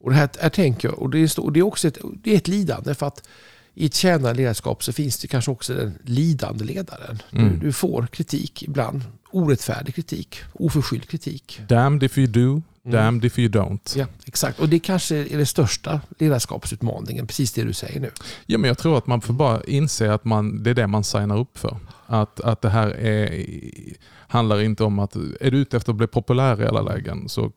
Och 0.00 0.10
det 0.10 0.16
här, 0.16 0.28
här 0.40 0.50
tänker 0.50 0.88
jag, 0.88 0.98
och 0.98 1.10
det 1.10 1.18
är, 1.18 1.40
och 1.40 1.52
det 1.52 1.60
är 1.60 1.64
också 1.64 1.88
ett, 1.88 1.98
det 2.22 2.32
är 2.32 2.36
ett 2.36 2.48
lidande 2.48 2.94
för 2.94 3.06
att 3.06 3.28
i 3.74 3.86
ett 3.86 3.94
tjänande 3.94 4.34
ledarskap 4.34 4.84
så 4.84 4.92
finns 4.92 5.18
det 5.18 5.28
kanske 5.28 5.50
också 5.50 5.74
den 5.74 5.98
lidande 6.04 6.64
ledaren. 6.64 7.22
Mm. 7.30 7.48
Du, 7.48 7.66
du 7.66 7.72
får 7.72 8.06
kritik 8.06 8.62
ibland, 8.62 9.02
orättfärdig 9.30 9.94
kritik, 9.94 10.36
oförskylld 10.52 11.08
kritik. 11.08 11.60
Damned 11.68 12.02
if 12.02 12.18
you 12.18 12.26
do, 12.26 12.62
damned 12.82 13.24
if 13.24 13.38
you 13.38 13.48
don't. 13.48 13.98
Ja, 13.98 14.06
exakt. 14.26 14.60
Och 14.60 14.68
det 14.68 14.78
kanske 14.78 15.16
är 15.16 15.36
den 15.36 15.46
största 15.46 16.00
ledarskapsutmaningen, 16.18 17.26
precis 17.26 17.52
det 17.52 17.64
du 17.64 17.72
säger 17.72 18.00
nu. 18.00 18.10
Ja, 18.46 18.58
men 18.58 18.68
jag 18.68 18.78
tror 18.78 18.98
att 18.98 19.06
man 19.06 19.20
får 19.20 19.34
bara 19.34 19.64
inse 19.64 20.12
att 20.12 20.24
man, 20.24 20.62
det 20.62 20.70
är 20.70 20.74
det 20.74 20.86
man 20.86 21.04
signar 21.04 21.38
upp 21.38 21.58
för. 21.58 21.76
Att, 22.06 22.40
att 22.40 22.62
det 22.62 22.68
här 22.68 22.88
är, 22.88 23.44
handlar 24.28 24.60
inte 24.60 24.84
om 24.84 24.98
att, 24.98 25.16
är 25.16 25.50
du 25.50 25.58
ute 25.58 25.76
efter 25.76 25.92
att 25.92 25.96
bli 25.96 26.06
populär 26.06 26.62
i 26.62 26.66
alla 26.66 26.82
lägen 26.82 27.28
så 27.28 27.52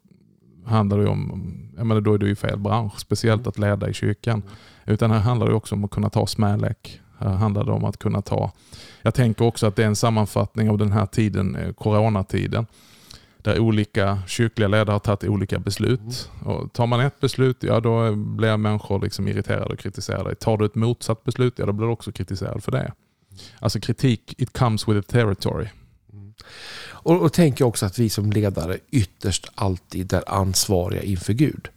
handlar 0.66 0.98
det 0.98 1.08
om, 1.08 1.54
jag 1.78 1.86
menar 1.86 2.02
då 2.02 2.14
är 2.14 2.18
du 2.18 2.32
i 2.32 2.36
fel 2.36 2.60
bransch, 2.60 3.00
speciellt 3.00 3.48
att 3.48 3.58
leda 3.58 3.90
i 3.90 3.94
kyrkan. 3.94 4.44
Utan 4.86 5.12
här 5.12 5.20
handlar 5.20 5.48
det 5.48 5.54
också 5.54 5.76
om 5.76 5.86
att 5.86 5.92
kunna 5.92 6.10
ta 6.10 6.28
smälek. 6.28 7.02
Här 7.22 7.36
handlar 7.36 7.64
det 7.64 7.72
om 7.72 7.86
att 7.86 7.98
kunna 7.98 8.22
ta, 8.22 8.52
jag 9.02 9.14
tänker 9.14 9.46
också 9.46 9.68
att 9.68 9.76
det 9.76 9.84
är 9.84 9.88
en 9.88 9.96
sammanfattning 9.96 10.70
av 10.70 10.78
den 10.78 10.92
här 10.92 11.06
tiden, 11.06 11.56
eh, 11.56 11.74
coronatiden. 11.74 12.66
där 13.44 13.60
olika 13.60 14.20
kyrkliga 14.28 14.68
ledare 14.68 14.94
har 14.94 15.00
tagit 15.00 15.24
olika 15.24 15.60
beslut. 15.60 16.30
Och 16.46 16.74
tar 16.74 16.88
man 16.88 17.00
ett 17.00 17.20
beslut, 17.20 17.64
ja 17.64 17.80
då 17.80 18.16
blir 18.16 18.58
människor 18.58 19.02
liksom 19.02 19.28
irriterade 19.28 19.74
och 19.74 19.80
kritiserade. 19.80 20.36
Tar 20.36 20.58
du 20.58 20.66
ett 20.66 20.76
motsatt 20.76 21.24
beslut, 21.24 21.60
ja 21.60 21.66
då 21.66 21.72
blir 21.72 21.88
du 21.88 21.94
också 21.94 22.12
kritiserad 22.12 22.64
för 22.64 22.72
det. 22.72 22.94
Alltså 23.60 23.80
kritik, 23.80 24.36
it 24.38 24.58
comes 24.58 24.88
with 24.88 25.00
a 25.00 25.04
territory. 25.08 25.68
Och, 27.04 27.22
och 27.22 27.34
tänker 27.34 27.66
också 27.66 27.86
att 27.86 28.00
vi 28.00 28.10
som 28.10 28.32
ledare 28.32 28.78
ytterst 28.92 29.52
alltid 29.56 30.14
är 30.14 30.24
ansvariga 30.28 31.02
inför 31.02 31.34
Gud. 31.34 31.68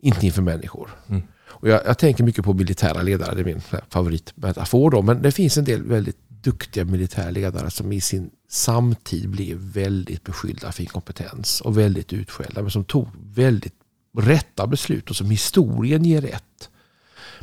Inte 0.00 0.26
inför 0.26 0.42
människor. 0.42 0.90
Mm. 1.08 1.22
Och 1.60 1.68
jag, 1.68 1.80
jag 1.86 1.98
tänker 1.98 2.24
mycket 2.24 2.44
på 2.44 2.54
militära 2.54 3.02
ledare, 3.02 3.34
det 3.34 3.40
är 3.40 3.44
min 3.44 3.62
favoritmetafor. 3.88 4.90
Då, 4.90 5.02
men 5.02 5.22
det 5.22 5.32
finns 5.32 5.56
en 5.58 5.64
del 5.64 5.82
väldigt 5.82 6.16
duktiga 6.28 6.84
militära 6.84 7.30
ledare 7.30 7.70
som 7.70 7.92
i 7.92 8.00
sin 8.00 8.30
samtid 8.48 9.28
blev 9.28 9.56
väldigt 9.56 10.24
beskyllda 10.24 10.72
för 10.72 10.82
inkompetens 10.82 11.60
och 11.60 11.78
väldigt 11.78 12.12
utskällda. 12.12 12.62
Men 12.62 12.70
som 12.70 12.84
tog 12.84 13.08
väldigt 13.34 13.74
rätta 14.18 14.66
beslut 14.66 15.10
och 15.10 15.16
som 15.16 15.30
historien 15.30 16.04
ger 16.04 16.20
rätt. 16.20 16.70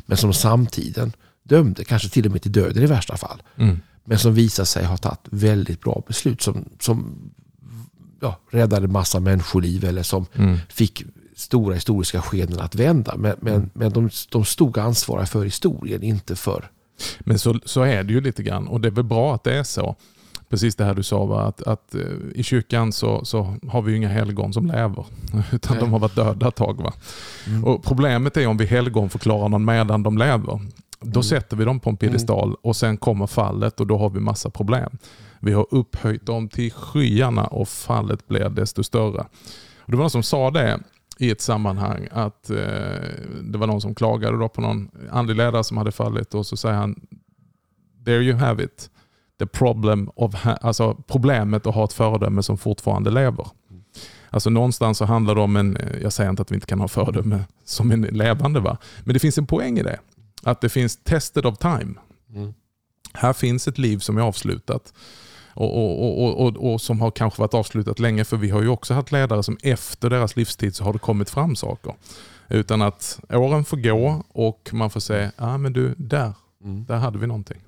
Men 0.06 0.16
som 0.16 0.34
samtiden 0.34 1.12
dömde, 1.42 1.84
kanske 1.84 2.08
till 2.08 2.26
och 2.26 2.32
med 2.32 2.42
till 2.42 2.52
döden 2.52 2.82
i 2.82 2.86
värsta 2.86 3.16
fall. 3.16 3.42
Mm. 3.56 3.80
Men 4.04 4.18
som 4.18 4.34
visar 4.34 4.64
sig 4.64 4.84
ha 4.84 4.96
tagit 4.96 5.20
väldigt 5.24 5.80
bra 5.80 6.02
beslut 6.06 6.42
som, 6.42 6.64
som 6.80 7.30
ja, 8.20 8.40
räddade 8.50 8.88
massa 8.88 9.20
människoliv 9.20 9.84
eller 9.84 10.02
som 10.02 10.26
Mm. 10.34 10.58
fick 10.68 11.04
stora 11.38 11.74
historiska 11.74 12.22
skeden 12.22 12.60
att 12.60 12.74
vända. 12.74 13.16
Men, 13.16 13.36
men, 13.40 13.70
men 13.74 13.92
de, 13.92 14.10
de 14.30 14.44
stod 14.44 14.78
ansvariga 14.78 15.26
för 15.26 15.44
historien, 15.44 16.02
inte 16.02 16.36
för... 16.36 16.70
Men 17.20 17.38
så, 17.38 17.60
så 17.64 17.82
är 17.82 18.02
det 18.02 18.12
ju 18.12 18.20
lite 18.20 18.42
grann 18.42 18.68
och 18.68 18.80
det 18.80 18.88
är 18.88 18.92
väl 18.92 19.04
bra 19.04 19.34
att 19.34 19.44
det 19.44 19.54
är 19.58 19.62
så. 19.62 19.96
Precis 20.48 20.76
det 20.76 20.84
här 20.84 20.94
du 20.94 21.02
sa, 21.02 21.24
va? 21.24 21.42
Att, 21.42 21.62
att 21.62 21.94
eh, 21.94 22.00
i 22.34 22.42
kyrkan 22.42 22.92
så, 22.92 23.24
så 23.24 23.56
har 23.68 23.82
vi 23.82 23.96
inga 23.96 24.08
helgon 24.08 24.52
som 24.52 24.66
lever. 24.66 25.06
Utan 25.52 25.76
Nej. 25.76 25.80
de 25.84 25.92
har 25.92 25.98
varit 25.98 26.14
döda 26.14 26.48
ett 26.48 26.56
tag. 26.56 26.82
Va? 26.82 26.92
Mm. 27.46 27.64
Och 27.64 27.84
problemet 27.84 28.36
är 28.36 28.46
om 28.46 28.56
vi 28.56 28.66
helgon 28.66 29.08
förklarar 29.10 29.48
någon 29.48 29.64
medan 29.64 30.02
de 30.02 30.18
lever. 30.18 30.60
Då 31.00 31.20
Mm. 31.20 31.22
sätter 31.22 31.56
vi 31.56 31.64
dem 31.64 31.80
på 31.80 31.90
en 31.90 31.96
piedestal 31.96 32.56
och 32.62 32.76
sen 32.76 32.96
kommer 32.96 33.26
fallet 33.26 33.80
och 33.80 33.86
då 33.86 33.98
har 33.98 34.10
vi 34.10 34.20
massa 34.20 34.50
problem. 34.50 34.98
Vi 35.40 35.52
har 35.52 35.66
upphöjt 35.70 36.26
dem 36.26 36.48
till 36.48 36.72
skyarna 36.72 37.44
och 37.44 37.68
fallet 37.68 38.28
blir 38.28 38.48
desto 38.48 38.84
större. 38.84 39.20
Och 39.78 39.90
det 39.90 39.96
var 39.96 40.02
någon 40.02 40.10
som 40.10 40.22
sa 40.22 40.50
det 40.50 40.78
i 41.18 41.30
ett 41.30 41.40
sammanhang 41.40 42.08
att 42.10 42.50
eh, 42.50 42.56
det 43.42 43.58
var 43.58 43.66
någon 43.66 43.80
som 43.80 43.94
klagade 43.94 44.38
då 44.38 44.48
på 44.48 44.60
någon 44.60 44.90
andlig 45.10 45.36
ledare 45.36 45.64
som 45.64 45.76
hade 45.76 45.92
fallit 45.92 46.34
och 46.34 46.46
så 46.46 46.56
säger 46.56 46.76
han 46.76 47.00
There 48.04 48.22
you 48.22 48.36
have 48.36 48.64
it. 48.64 48.90
The 49.38 49.46
problem 49.46 50.10
of 50.14 50.46
alltså 50.60 50.94
problemet 51.06 51.66
att 51.66 51.74
ha 51.74 51.84
ett 51.84 51.92
föredöme 51.92 52.42
som 52.42 52.58
fortfarande 52.58 53.10
lever. 53.10 53.46
Alltså 54.30 54.50
någonstans 54.50 54.98
så 54.98 55.04
handlar 55.04 55.34
det 55.34 55.40
om 55.40 55.56
en, 55.56 55.76
eh, 55.76 56.02
jag 56.02 56.12
säger 56.12 56.30
inte 56.30 56.42
att 56.42 56.50
vi 56.50 56.54
inte 56.54 56.66
kan 56.66 56.80
ha 56.80 56.88
föredöme 56.88 57.44
som 57.64 57.90
en 57.90 58.02
levande 58.02 58.60
va, 58.60 58.78
men 59.04 59.14
det 59.14 59.20
finns 59.20 59.38
en 59.38 59.46
poäng 59.46 59.78
i 59.78 59.82
det. 59.82 59.98
Att 60.42 60.60
det 60.60 60.68
finns 60.68 60.96
tested 60.96 61.46
of 61.46 61.58
time. 61.58 61.94
Mm. 62.34 62.54
Här 63.12 63.32
finns 63.32 63.68
ett 63.68 63.78
liv 63.78 63.98
som 63.98 64.16
är 64.16 64.22
avslutat. 64.22 64.92
Och, 65.60 66.18
och, 66.30 66.46
och, 66.46 66.72
och, 66.72 66.80
som 66.80 67.00
har 67.00 67.10
kanske 67.10 67.40
varit 67.40 67.54
avslutat 67.54 67.98
länge, 67.98 68.24
för 68.24 68.36
vi 68.36 68.50
har 68.50 68.62
ju 68.62 68.68
också 68.68 68.94
haft 68.94 69.12
ledare 69.12 69.42
som 69.42 69.58
efter 69.62 70.10
deras 70.10 70.36
livstid 70.36 70.74
så 70.74 70.84
har 70.84 70.92
det 70.92 70.98
kommit 70.98 71.30
fram 71.30 71.56
saker. 71.56 71.94
Utan 72.48 72.82
att 72.82 73.20
åren 73.30 73.64
får 73.64 73.76
gå 73.76 74.22
och 74.32 74.70
man 74.72 74.90
får 74.90 75.00
säga, 75.00 75.32
ja 75.36 75.54
ah, 75.54 75.58
men 75.58 75.72
du, 75.72 75.94
där, 75.98 76.32
Mm. 76.64 76.84
där 76.84 76.96
hade 76.96 77.18
vi 77.18 77.26
någonting. 77.26 77.58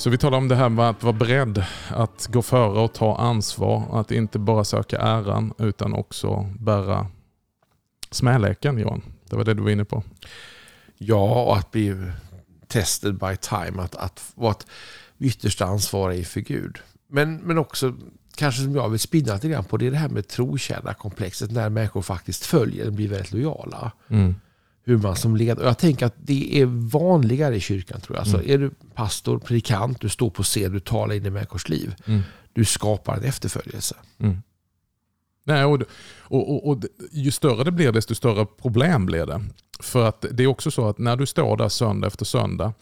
Så 0.00 0.10
vi 0.10 0.18
talar 0.18 0.38
om 0.38 0.48
det 0.48 0.56
här 0.56 0.68
med 0.68 0.88
att 0.88 1.02
vara 1.02 1.12
beredd 1.12 1.64
att 1.88 2.26
gå 2.32 2.42
före 2.42 2.80
och 2.80 2.92
ta 2.92 3.16
ansvar. 3.16 4.00
Att 4.00 4.10
inte 4.10 4.38
bara 4.38 4.64
söka 4.64 4.98
äran 4.98 5.52
utan 5.58 5.94
också 5.94 6.54
bära 6.58 7.06
smäleken 8.10 8.78
Johan. 8.78 9.02
Det 9.28 9.36
var 9.36 9.44
det 9.44 9.54
du 9.54 9.62
var 9.62 9.70
inne 9.70 9.84
på. 9.84 10.02
Ja, 10.98 11.44
och 11.44 11.56
att 11.56 11.70
bli 11.70 11.96
tested 12.68 13.18
by 13.18 13.36
time. 13.36 13.82
Att, 13.82 13.96
att 13.96 14.32
vara 14.34 14.50
ett 14.50 14.66
yttersta 15.18 15.64
ansvarig 15.64 16.18
inför 16.18 16.40
Gud. 16.40 16.78
Men, 17.08 17.36
men 17.36 17.58
också, 17.58 17.94
kanske 18.36 18.62
som 18.62 18.74
jag 18.74 18.88
vill 18.88 19.00
spinna 19.00 19.34
lite 19.34 19.48
grann 19.48 19.64
på, 19.64 19.76
det 19.76 19.86
är 19.86 19.90
det 19.90 19.96
här 19.96 20.08
med 20.08 20.28
trotjänarkomplexet. 20.28 21.50
När 21.50 21.68
människor 21.68 22.02
faktiskt 22.02 22.46
följer 22.46 22.86
och 22.86 22.92
blir 22.92 23.08
väldigt 23.08 23.32
lojala. 23.32 23.92
Mm. 24.08 24.34
Hur 24.90 24.98
man 24.98 25.16
som 25.16 25.36
ledare, 25.36 25.66
jag 25.66 25.78
tänker 25.78 26.06
att 26.06 26.14
det 26.16 26.60
är 26.60 26.66
vanligare 26.66 27.56
i 27.56 27.60
kyrkan 27.60 28.00
tror 28.00 28.16
jag. 28.16 28.20
Alltså, 28.20 28.36
Mm. 28.36 28.50
Är 28.50 28.58
du 28.58 28.70
pastor, 28.94 29.38
predikant, 29.38 30.00
du 30.00 30.08
står 30.08 30.30
på 30.30 30.42
scen, 30.42 30.72
du 30.72 30.80
talar 30.80 31.14
in 31.14 31.26
i 31.26 31.30
människors 31.30 31.68
liv. 31.68 31.94
Mm. 32.06 32.20
Du 32.52 32.64
skapar 32.64 33.16
en 33.16 33.24
efterföljelse. 33.24 33.96
Mm. 34.18 34.36
Nej, 35.44 35.64
och, 35.64 35.82
och, 36.20 36.50
och, 36.50 36.68
och 36.68 36.84
ju 37.12 37.30
större 37.30 37.64
det 37.64 37.72
blir 37.72 37.92
desto 37.92 38.14
större 38.14 38.46
problem 38.46 39.06
blir 39.06 39.26
det. 39.26 39.40
För 39.80 40.08
att 40.08 40.24
det 40.30 40.42
är 40.42 40.46
också 40.46 40.70
så 40.70 40.88
att 40.88 40.98
när 40.98 41.16
du 41.16 41.26
står 41.26 41.56
där 41.56 41.68
söndag 41.68 42.06
efter 42.06 42.24
söndag 42.24 42.72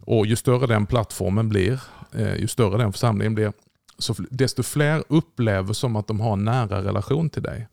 och 0.00 0.26
ju 0.26 0.36
större 0.36 0.66
den 0.66 0.86
plattformen 0.86 1.48
blir, 1.48 1.80
eh, 2.14 2.36
ju 2.36 2.48
större 2.48 2.78
den 2.78 2.92
församlingen 2.92 3.34
blir, 3.34 3.52
så 3.98 4.14
desto 4.30 4.62
fler 4.62 5.04
upplever 5.08 5.72
som 5.72 5.96
att 5.96 6.06
de 6.06 6.20
har 6.20 6.32
en 6.32 6.44
nära 6.44 6.84
relation 6.84 7.30
till 7.30 7.42
dig. 7.42 7.68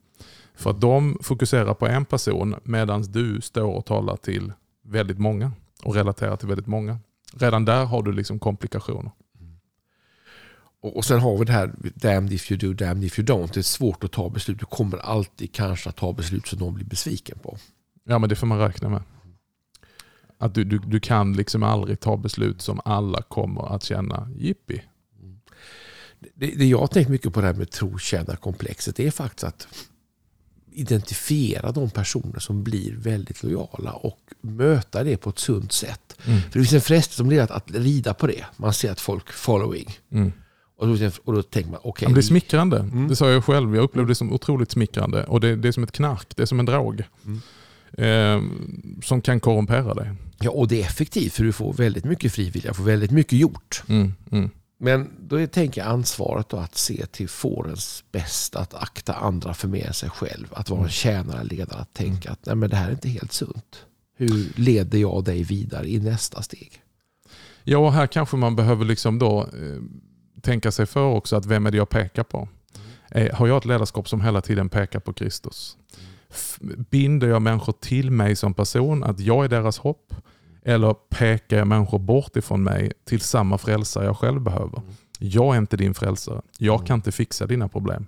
För 0.56 0.70
att 0.70 0.82
de 0.82 1.18
fokuserar 1.22 1.74
på 1.74 1.88
en 1.88 2.06
person 2.06 2.56
medan 2.64 3.02
du 3.02 3.42
står 3.42 3.64
och 3.64 3.86
talar 3.86 4.16
till 4.16 4.54
väldigt 4.84 5.20
många 5.20 5.52
och 5.84 5.96
relaterar 5.96 6.36
till 6.36 6.48
väldigt 6.48 6.68
många. 6.68 7.00
Redan 7.34 7.66
där 7.66 7.86
har 7.86 8.04
du 8.04 8.12
liksom 8.12 8.40
komplikationer. 8.40 9.12
Och, 10.82 11.06
sen 11.06 11.20
har 11.20 11.38
vi 11.38 11.46
det 11.46 11.54
här 11.54 11.74
damned 11.96 12.34
if 12.34 12.52
you 12.52 12.60
do, 12.60 12.74
damned 12.74 13.04
if 13.04 13.20
you 13.20 13.28
don't. 13.28 13.50
Det 13.54 13.60
är 13.60 13.62
svårt 13.62 14.04
att 14.04 14.12
ta 14.12 14.30
beslut. 14.30 14.60
Du 14.60 14.66
kommer 14.66 14.98
alltid 14.98 15.54
kanske 15.54 15.90
att 15.90 15.96
ta 15.96 16.14
beslut 16.14 16.48
som 16.48 16.60
någon 16.60 16.74
blir 16.74 16.86
besviken 16.86 17.40
på. 17.40 17.58
Ja, 18.04 18.20
men 18.20 18.30
det 18.30 18.36
får 18.36 18.48
man 18.48 18.60
räkna 18.60 18.90
med. 18.90 19.02
Att 20.38 20.54
du, 20.54 20.64
du, 20.64 20.78
du 20.78 21.00
kan 21.00 21.34
liksom 21.34 21.64
aldrig 21.64 22.00
ta 22.00 22.18
beslut 22.18 22.62
som 22.62 22.82
alla 22.86 23.22
kommer 23.22 23.76
att 23.76 23.84
känna 23.84 24.30
jippi. 24.38 24.82
Det, 26.34 26.48
det 26.48 26.66
jag 26.66 26.80
har 26.80 26.88
tänkt 26.88 27.10
mycket 27.10 27.34
på 27.34 27.42
det 27.42 27.48
här 27.48 27.54
med 27.54 27.72
trotjänarkomplexet 27.72 28.96
det 28.96 29.08
är 29.08 29.12
faktiskt 29.12 29.44
att 29.44 29.68
identifiera 30.76 31.72
de 31.72 31.90
personer 31.90 32.40
som 32.40 32.64
blir 32.64 32.96
väldigt 32.98 33.44
lojala 33.44 33.92
och 33.92 34.20
möta 34.42 35.04
det 35.04 35.18
på 35.18 35.30
ett 35.30 35.40
sunt 35.40 35.72
sätt. 35.72 36.18
Mm. 36.26 36.42
För 36.42 36.48
det 36.48 36.66
finns 36.66 36.74
en 36.74 36.82
frestelse 36.82 37.18
som 37.18 37.40
att, 37.40 37.52
att 37.52 37.72
rida 37.72 38.14
på 38.14 38.28
det. 38.28 38.46
Man 38.58 38.74
ser 38.74 38.92
att 38.92 39.00
folk 39.00 39.32
following. 39.32 40.00
Mm. 40.12 40.32
Och 40.78 40.88
då, 40.88 41.10
och 41.24 41.34
då 41.34 41.44
tänker 41.44 41.72
man, 41.72 41.80
okej. 41.84 42.08
Men 42.08 42.14
det 42.14 42.20
är 42.20 42.22
smickrande. 42.22 42.80
Mm. 42.80 43.08
Det 43.08 43.16
sa 43.16 43.30
jag 43.30 43.44
själv. 43.44 43.76
Jag 43.76 43.84
upplevde 43.84 44.12
det 44.12 44.16
som 44.16 44.34
otroligt 44.34 44.72
smickrande. 44.72 45.24
Och 45.24 45.40
det, 45.40 45.56
det 45.56 45.68
är 45.68 45.72
som 45.72 45.84
ett 45.84 45.92
knark. 45.92 46.36
Det 46.36 46.42
är 46.42 46.46
som 46.46 46.60
en 46.60 46.66
drog. 46.66 47.04
Mm. 47.26 47.42
Eh, 47.98 48.42
som 49.04 49.22
kan 49.22 49.40
korrumpera 49.40 49.94
dig. 49.94 50.12
ja, 50.40 50.52
och 50.52 50.68
det 50.68 50.82
är 50.82 50.86
effektivt 50.86 51.34
för 51.34 51.44
du 51.44 51.54
får 51.54 51.74
väldigt 51.74 52.06
mycket 52.06 52.34
frivilliga, 52.34 52.74
får 52.74 52.84
väldigt 52.84 53.12
mycket 53.12 53.40
gjort. 53.40 53.84
Mm. 54.88 55.02
Mm. 55.02 55.08
Men 55.08 55.28
då 55.28 55.48
tänker 55.48 55.82
jag 55.82 55.90
ansvaret 55.90 56.50
då 56.50 56.58
att 56.58 56.76
se 56.76 57.06
till 57.06 57.30
fårens 57.30 58.04
bästa, 58.12 58.60
att 58.60 58.74
akta 58.74 59.14
andra 59.14 59.54
för 59.54 59.68
mer 59.68 59.88
än 59.88 59.94
sig 59.94 60.10
själv. 60.10 60.48
Att 60.52 60.70
vara 60.70 60.84
en 60.84 60.90
tjänare, 60.90 61.44
ledare, 61.44 61.80
att 61.80 61.94
tänka 61.94 62.32
att 62.32 62.46
Nej, 62.46 62.56
men 62.56 62.70
det 62.70 62.76
här 62.76 62.88
är 62.88 62.92
inte 62.92 63.10
helt 63.10 63.32
sunt. 63.32 63.86
Hur 64.18 64.52
leder 64.56 64.98
jag 64.98 65.24
dig 65.24 65.44
vidare 65.44 65.90
i 65.90 66.00
nästa 66.00 66.42
steg? 66.42 66.82
Ja, 67.64 67.78
och 67.78 67.94
här 67.94 68.08
kanske 68.08 68.38
man 68.38 68.56
behöver 68.56 68.86
liksom 68.86 69.20
då 69.20 69.42
eh, 69.42 69.82
tänka 70.42 70.72
sig 70.72 70.86
för 70.86 71.06
också 71.06 71.36
att 71.36 71.46
vem 71.46 71.66
är 71.66 71.72
det 71.72 71.78
jag 71.78 71.90
pekar 71.90 72.24
på? 72.24 72.48
Eh, 73.12 73.36
har 73.36 73.48
jag 73.48 73.58
ett 73.58 73.66
ledarskap 73.66 74.10
som 74.10 74.22
hela 74.22 74.42
tiden 74.42 74.70
pekar 74.70 75.00
på 75.00 75.14
Kristus? 75.14 75.78
Binder 76.90 77.28
jag 77.28 77.42
människor 77.42 77.74
till 77.74 78.12
mig 78.12 78.36
som 78.36 78.54
person, 78.54 79.04
att 79.04 79.20
jag 79.20 79.46
är 79.46 79.50
deras 79.50 79.78
hopp? 79.78 80.14
Eller 80.68 80.94
pekar 80.94 81.58
jag 81.58 81.68
människor 81.68 82.00
bort 82.00 82.36
ifrån 82.36 82.64
mig 82.64 82.92
till 83.06 83.22
samma 83.22 83.58
frälsare 83.58 84.06
jag 84.06 84.18
själv 84.18 84.42
behöver? 84.42 84.82
Jag 85.20 85.56
är 85.56 85.58
inte 85.58 85.78
din 85.78 85.94
frälsare. 85.94 86.42
Jag 86.58 86.88
kan 86.88 86.96
inte 86.96 87.12
fixa 87.12 87.48
dina 87.48 87.68
problem. 87.68 88.06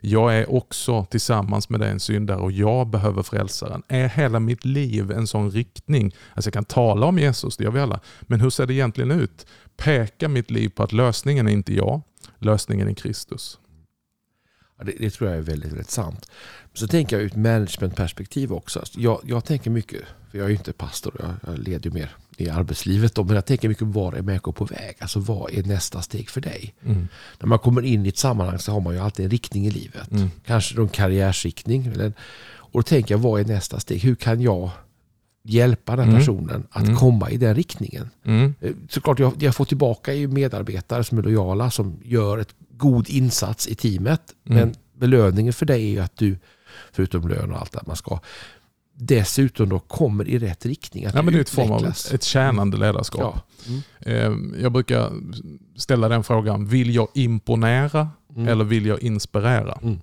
Jag 0.00 0.36
är 0.36 0.54
också 0.54 1.04
tillsammans 1.04 1.68
med 1.68 1.80
dig 1.80 1.90
en 1.90 2.00
syndare 2.00 2.38
och 2.38 2.52
jag 2.52 2.86
behöver 2.86 3.22
frälsaren. 3.22 3.82
Är 3.88 4.08
hela 4.08 4.40
mitt 4.40 4.64
liv 4.64 5.10
en 5.10 5.26
sån 5.26 5.50
riktning? 5.50 6.14
Alltså 6.34 6.48
jag 6.48 6.54
kan 6.54 6.64
tala 6.64 7.06
om 7.06 7.18
Jesus, 7.18 7.56
det 7.56 7.64
gör 7.64 7.70
vi 7.70 7.80
alla. 7.80 8.00
Men 8.20 8.40
hur 8.40 8.50
ser 8.50 8.66
det 8.66 8.74
egentligen 8.74 9.10
ut? 9.10 9.46
Pekar 9.76 10.28
mitt 10.28 10.50
liv 10.50 10.68
på 10.68 10.82
att 10.82 10.92
lösningen 10.92 11.48
är 11.48 11.52
inte 11.52 11.74
jag, 11.74 12.02
lösningen 12.38 12.88
är 12.88 12.94
Kristus. 12.94 13.58
Det, 14.84 14.92
det, 14.98 15.10
tror 15.10 15.30
jag 15.30 15.38
är 15.38 15.42
väldigt, 15.42 15.72
väldigt 15.72 15.90
sant. 15.90 16.30
Så 16.74 16.86
tänker 16.86 17.16
jag 17.16 17.22
ur 17.22 17.26
ett 17.26 17.36
managementperspektiv 17.36 18.52
också. 18.52 18.82
Jag, 18.96 19.20
jag 19.24 19.44
tänker 19.44 19.70
mycket, 19.70 20.00
för 20.30 20.38
jag 20.38 20.44
är 20.44 20.48
ju 20.48 20.56
inte 20.56 20.72
pastor, 20.72 21.14
jag, 21.18 21.52
jag 21.52 21.58
leder 21.58 21.90
ju 21.90 21.94
mer 21.94 22.10
i 22.36 22.48
arbetslivet. 22.48 23.14
Då, 23.14 23.24
men 23.24 23.34
jag 23.34 23.44
tänker 23.44 23.68
mycket 23.68 23.86
var 23.86 24.12
är 24.12 24.22
människor 24.22 24.52
på 24.52 24.64
väg? 24.64 24.96
Alltså 24.98 25.20
vad 25.20 25.52
är 25.52 25.62
nästa 25.62 26.02
steg 26.02 26.30
för 26.30 26.40
dig? 26.40 26.74
Mm. 26.84 27.08
När 27.38 27.46
man 27.46 27.58
kommer 27.58 27.82
in 27.82 28.06
i 28.06 28.08
ett 28.08 28.18
sammanhang 28.18 28.58
så 28.58 28.72
har 28.72 28.80
man 28.80 28.94
ju 28.94 29.00
alltid 29.00 29.24
en 29.24 29.30
riktning 29.30 29.66
i 29.66 29.70
livet. 29.70 30.10
Mm. 30.10 30.30
Kanske 30.46 30.80
en 30.80 30.88
karriärsriktning. 30.88 31.86
Eller, 31.86 32.12
och 32.48 32.78
då 32.78 32.82
tänker 32.82 33.14
jag, 33.14 33.18
vad 33.18 33.40
är 33.40 33.44
nästa 33.44 33.80
steg? 33.80 34.00
Hur 34.00 34.14
kan 34.14 34.40
jag 34.40 34.70
hjälpa 35.42 35.96
den 35.96 36.08
mm. 36.08 36.20
personen 36.20 36.66
att 36.70 36.82
mm. 36.82 36.96
komma 36.96 37.30
i 37.30 37.36
den 37.36 37.54
riktningen? 37.54 38.10
Mm. 38.24 38.54
Eh, 38.60 38.72
såklart, 38.88 39.18
jag, 39.18 39.32
jag 39.38 39.54
får 39.54 39.64
tillbaka 39.64 40.12
medarbetare 40.12 41.04
som 41.04 41.18
är 41.18 41.22
lojala, 41.22 41.70
som 41.70 42.00
gör 42.04 42.38
ett 42.38 42.54
god 42.78 43.08
insats 43.08 43.68
i 43.68 43.74
teamet. 43.74 44.22
Mm. 44.46 44.58
Men 44.58 44.74
belöningen 44.94 45.52
för 45.52 45.66
dig 45.66 45.96
är 45.96 46.02
att 46.02 46.16
du, 46.16 46.38
förutom 46.92 47.28
lön 47.28 47.52
och 47.52 47.60
allt 47.60 47.72
det 47.72 47.82
man 47.86 47.96
ska, 47.96 48.20
dessutom 48.98 49.68
då 49.68 49.78
kommer 49.78 50.28
i 50.28 50.38
rätt 50.38 50.66
riktning. 50.66 51.04
Att 51.04 51.14
ja, 51.14 51.22
men 51.22 51.32
det 51.32 51.38
är 51.38 51.40
ett 51.40 51.50
form 51.50 51.72
av 51.72 51.86
ett 51.86 52.22
tjänande 52.22 52.76
ledarskap. 52.76 53.34
Ja. 53.34 53.42
Mm. 53.68 53.82
Ehm, 54.00 54.54
jag 54.62 54.72
brukar 54.72 55.12
ställa 55.76 56.08
den 56.08 56.24
frågan, 56.24 56.66
vill 56.66 56.94
jag 56.94 57.08
imponera 57.14 58.08
mm. 58.36 58.48
eller 58.48 58.64
vill 58.64 58.86
jag 58.86 59.02
inspirera? 59.02 59.78
Mm. 59.82 60.00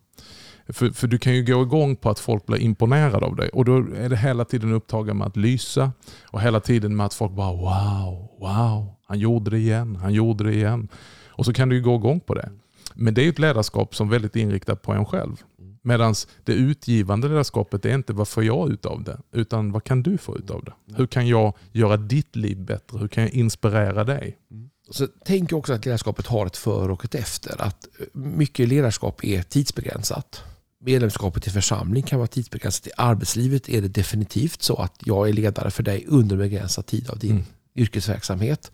För, 0.67 0.89
för 0.89 1.07
du 1.07 1.17
kan 1.17 1.35
ju 1.35 1.43
gå 1.43 1.61
igång 1.61 1.95
på 1.95 2.09
att 2.09 2.19
folk 2.19 2.45
blir 2.45 2.59
imponerade 2.59 3.25
av 3.25 3.35
dig 3.35 3.49
och 3.49 3.65
då 3.65 3.77
är 3.77 4.09
det 4.09 4.17
hela 4.17 4.45
tiden 4.45 4.73
upptagen 4.73 5.17
med 5.17 5.27
att 5.27 5.37
lysa 5.37 5.91
och 6.23 6.41
hela 6.41 6.59
tiden 6.59 6.95
med 6.95 7.05
att 7.05 7.13
folk 7.13 7.31
bara 7.31 7.51
wow, 7.51 8.29
wow, 8.39 8.93
han 9.07 9.19
gjorde 9.19 9.51
det 9.51 9.57
igen, 9.57 9.95
han 9.95 10.13
gjorde 10.13 10.43
det 10.43 10.53
igen. 10.53 10.87
Och 11.27 11.45
så 11.45 11.53
kan 11.53 11.69
du 11.69 11.75
ju 11.75 11.81
gå 11.81 11.95
igång 11.95 12.19
på 12.19 12.33
det. 12.33 12.49
Men 12.95 13.13
det 13.13 13.25
är 13.25 13.29
ett 13.29 13.39
ledarskap 13.39 13.95
som 13.95 14.07
är 14.07 14.11
väldigt 14.11 14.35
inriktat 14.35 14.81
på 14.81 14.91
en 14.91 15.05
själv. 15.05 15.43
Medan 15.81 16.15
det 16.43 16.53
utgivande 16.53 17.27
ledarskapet 17.27 17.85
är 17.85 17.95
inte 17.95 18.13
vad 18.13 18.27
får 18.27 18.43
jag 18.43 18.71
ut 18.71 18.85
av 18.85 19.03
det, 19.03 19.19
utan 19.31 19.71
vad 19.71 19.83
kan 19.83 20.03
du 20.03 20.17
få 20.17 20.37
ut 20.37 20.49
av 20.49 20.63
det? 20.63 20.73
Hur 20.95 21.07
kan 21.07 21.27
jag 21.27 21.53
göra 21.71 21.97
ditt 21.97 22.35
liv 22.35 22.57
bättre? 22.57 22.97
Hur 22.97 23.07
kan 23.07 23.23
jag 23.23 23.33
inspirera 23.33 24.03
dig? 24.03 24.37
Mm. 24.51 24.69
Så 24.89 25.07
tänk 25.25 25.53
också 25.53 25.73
att 25.73 25.85
ledarskapet 25.85 26.27
har 26.27 26.45
ett 26.45 26.57
för 26.57 26.89
och 26.89 27.05
ett 27.05 27.15
efter. 27.15 27.61
Att 27.61 27.87
mycket 28.13 28.67
ledarskap 28.67 29.23
är 29.23 29.41
tidsbegränsat. 29.41 30.43
Medlemskapet 30.79 31.47
i 31.47 31.49
församling 31.49 32.03
kan 32.03 32.19
vara 32.19 32.27
tidsbegränsat. 32.27 32.87
I 32.87 32.91
arbetslivet 32.97 33.69
är 33.69 33.81
det 33.81 33.87
definitivt 33.87 34.61
så 34.61 34.75
att 34.75 34.95
jag 35.05 35.29
är 35.29 35.33
ledare 35.33 35.71
för 35.71 35.83
dig 35.83 36.05
under 36.07 36.37
begränsad 36.37 36.85
tid 36.85 37.09
av 37.09 37.19
din 37.19 37.31
mm. 37.31 37.43
yrkesverksamhet. 37.75 38.71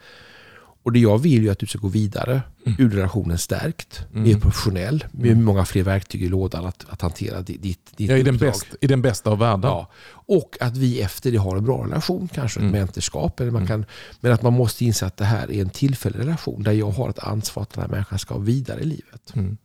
Och 0.84 0.92
det 0.92 1.00
jag 1.00 1.18
vill 1.18 1.48
är 1.48 1.52
att 1.52 1.60
du 1.60 1.66
ska 1.66 1.78
gå 1.78 1.88
vidare 1.88 2.42
mm. 2.66 2.76
ur 2.80 2.90
relationen 2.90 3.38
stärkt, 3.38 4.06
mm. 4.12 4.24
mer 4.24 4.40
professionell, 4.40 5.06
med 5.12 5.32
mm. 5.32 5.44
många 5.44 5.66
fler 5.66 5.84
verktyg 5.84 6.24
i 6.24 6.30
lådan 6.30 6.66
att, 6.66 6.86
att 6.90 7.02
hantera 7.02 7.42
ditt, 7.42 7.62
ditt 7.62 7.82
ja, 7.98 8.18
i, 8.18 8.24
den 8.24 8.38
bäst, 8.38 8.66
I 8.82 8.88
den 8.88 9.02
bästa 9.02 9.30
av 9.30 9.38
världar. 9.38 9.70
Ja. 9.70 9.92
Och 10.12 10.58
att 10.62 10.78
vi 10.78 11.02
efter 11.02 11.32
det 11.32 11.38
har 11.38 11.58
en 11.58 11.66
bra 11.66 11.86
relation, 11.86 12.30
kanske 12.34 12.60
ett 12.60 12.62
mm. 12.62 12.72
mentorskap. 12.72 13.40
Eller 13.40 13.52
man 13.52 13.62
mm. 13.62 13.68
kan, 13.68 13.86
men 14.20 14.32
att 14.32 14.42
man 14.42 14.54
måste 14.54 14.86
inse 14.86 15.06
att 15.06 15.18
det 15.18 15.26
här 15.26 15.52
är 15.52 15.62
en 15.62 15.70
tillfällig 15.70 16.20
relation 16.20 16.64
där 16.64 16.72
jag 16.72 16.92
har 16.92 17.10
ett 17.10 17.20
ansvar 17.20 17.64
att 17.64 17.74
den 17.74 17.82
här 17.82 17.90
människan 17.90 18.20
ska 18.20 18.38
vidare 18.38 18.82
i 18.82 18.86
livet. 18.86 19.36
Mm. 19.36 19.58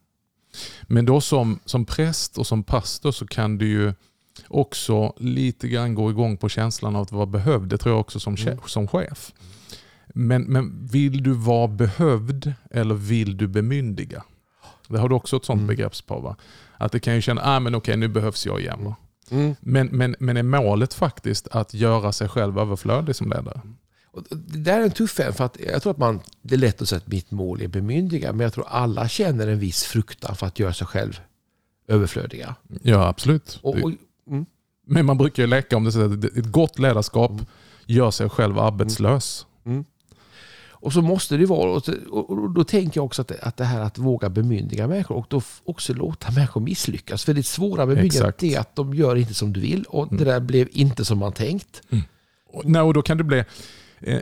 Men 0.82 1.06
då 1.06 1.20
som, 1.20 1.58
som 1.64 1.85
präst 1.85 2.38
och 2.38 2.46
som 2.46 2.62
pastor 2.62 3.12
så 3.12 3.26
kan 3.26 3.59
du 3.59 3.68
ju 3.68 3.92
också 4.48 5.14
lite 5.18 5.68
grann 5.68 5.94
gå 5.94 6.11
igång 6.11 6.37
på 6.37 6.48
känslan 6.48 6.96
av 6.96 7.02
att 7.02 7.12
vara 7.12 7.26
behövd. 7.26 7.68
Det 7.68 7.79
tror 7.79 7.94
jag 7.94 8.00
också 8.00 8.20
som, 8.20 8.35
mm. 8.35 8.59
som 8.66 8.88
chef. 8.88 9.33
Men, 10.18 10.42
men 10.42 10.87
vill 10.87 11.22
du 11.22 11.33
vara 11.33 11.68
behövd 11.68 12.55
eller 12.70 12.94
vill 12.94 13.37
du 13.37 13.46
bemyndiga? 13.46 14.22
Det 14.88 14.98
har 14.98 15.09
du 15.09 15.14
också 15.14 15.37
ett 15.37 15.44
sånt 15.44 15.59
mm. 15.59 15.66
begreppspar. 15.66 16.20
Va? 16.20 16.37
Att 16.76 16.92
det 16.92 17.00
kan 17.00 17.14
ju 17.14 17.20
känna, 17.20 17.42
ah, 17.44 17.61
men 17.61 17.74
okej 17.74 17.96
nu 17.96 18.09
behövs 18.09 18.46
jag 18.46 18.61
igen. 18.61 18.94
Mm. 19.31 19.55
Men, 19.61 19.87
men, 19.87 20.16
men 20.18 20.37
är 20.37 20.42
målet 20.42 20.94
faktiskt 20.94 21.48
att 21.48 21.74
göra 21.74 22.12
sig 22.12 22.29
själv 22.29 22.59
överflödig 22.59 23.16
som 23.16 23.31
ledare? 23.31 23.61
det 24.31 24.59
där 24.59 24.81
är 24.81 24.83
en 24.83 24.90
tuff 24.90 25.20
en, 25.20 25.33
för 25.33 25.44
att 25.44 25.57
jag 25.61 25.83
tror 25.83 25.92
att 25.92 25.98
man, 25.98 26.20
det 26.42 26.55
är 26.55 26.59
lätt 26.59 26.83
att 26.83 26.88
säga 26.88 26.96
att 26.96 27.07
mitt 27.07 27.31
mål 27.31 27.62
är 27.62 27.68
bemyndiga, 27.68 28.33
men 28.33 28.40
jag 28.40 28.52
tror 28.52 28.66
alla 28.68 29.09
känner 29.09 29.48
en 29.48 29.59
viss 29.59 29.85
fruktan 29.85 30.37
för 30.37 30.46
att 30.46 30.59
göra 30.59 30.72
sig 30.72 30.87
själv 30.87 31.20
överflödiga. 31.88 32.55
Ja, 32.83 33.09
absolut. 33.09 33.59
Och, 33.62 33.74
och, 33.74 33.92
mm. 34.29 34.46
Men 34.87 35.07
man 35.07 35.18
brukar 35.18 35.42
ju 35.42 35.46
leka 35.46 35.76
om 35.76 35.85
det, 35.85 35.92
så 35.92 36.00
att 36.00 36.24
ett 36.24 36.52
gott 36.52 36.79
ledarskap 36.79 37.31
mm. 37.31 37.44
gör 37.87 38.11
sig 38.11 38.29
själv 38.29 38.59
arbetslös. 38.59 39.46
Mm. 39.64 39.85
Och 40.81 40.93
så 40.93 41.03
måste 41.03 41.37
det 41.37 41.47
vara, 41.47 41.83
och 42.11 42.51
då 42.51 42.65
tänker 42.65 42.99
jag 42.99 43.05
också 43.05 43.23
att 43.23 43.29
det, 43.29 43.39
att 43.43 43.57
det 43.57 43.65
här 43.65 43.81
att 43.81 43.99
våga 43.99 44.29
bemyndiga 44.29 44.89
människor 44.89 45.17
och 45.17 45.27
då 45.29 45.43
också 45.65 45.95
låta 45.95 46.31
människor 46.33 46.61
misslyckas. 46.61 47.25
För 47.25 47.35
det 47.35 47.43
svåra 47.43 47.87
bemyndigandet 47.87 48.43
är 48.43 48.59
att 48.59 48.77
de 48.77 48.95
gör 48.95 49.17
inte 49.17 49.35
som 49.35 49.53
du 49.53 49.61
vill 49.61 49.85
och 49.89 50.07
mm. 50.07 50.17
det 50.17 50.25
där 50.25 50.41
blev 50.41 50.69
inte 50.73 51.05
som 51.05 51.19
man 51.19 51.33
tänkt. 51.33 51.83
Mm. 51.91 52.05
Nej, 52.65 52.83
och 52.83 52.95
då 52.95 53.03
kan 53.03 53.19
det 53.19 53.25
bli, 53.25 53.45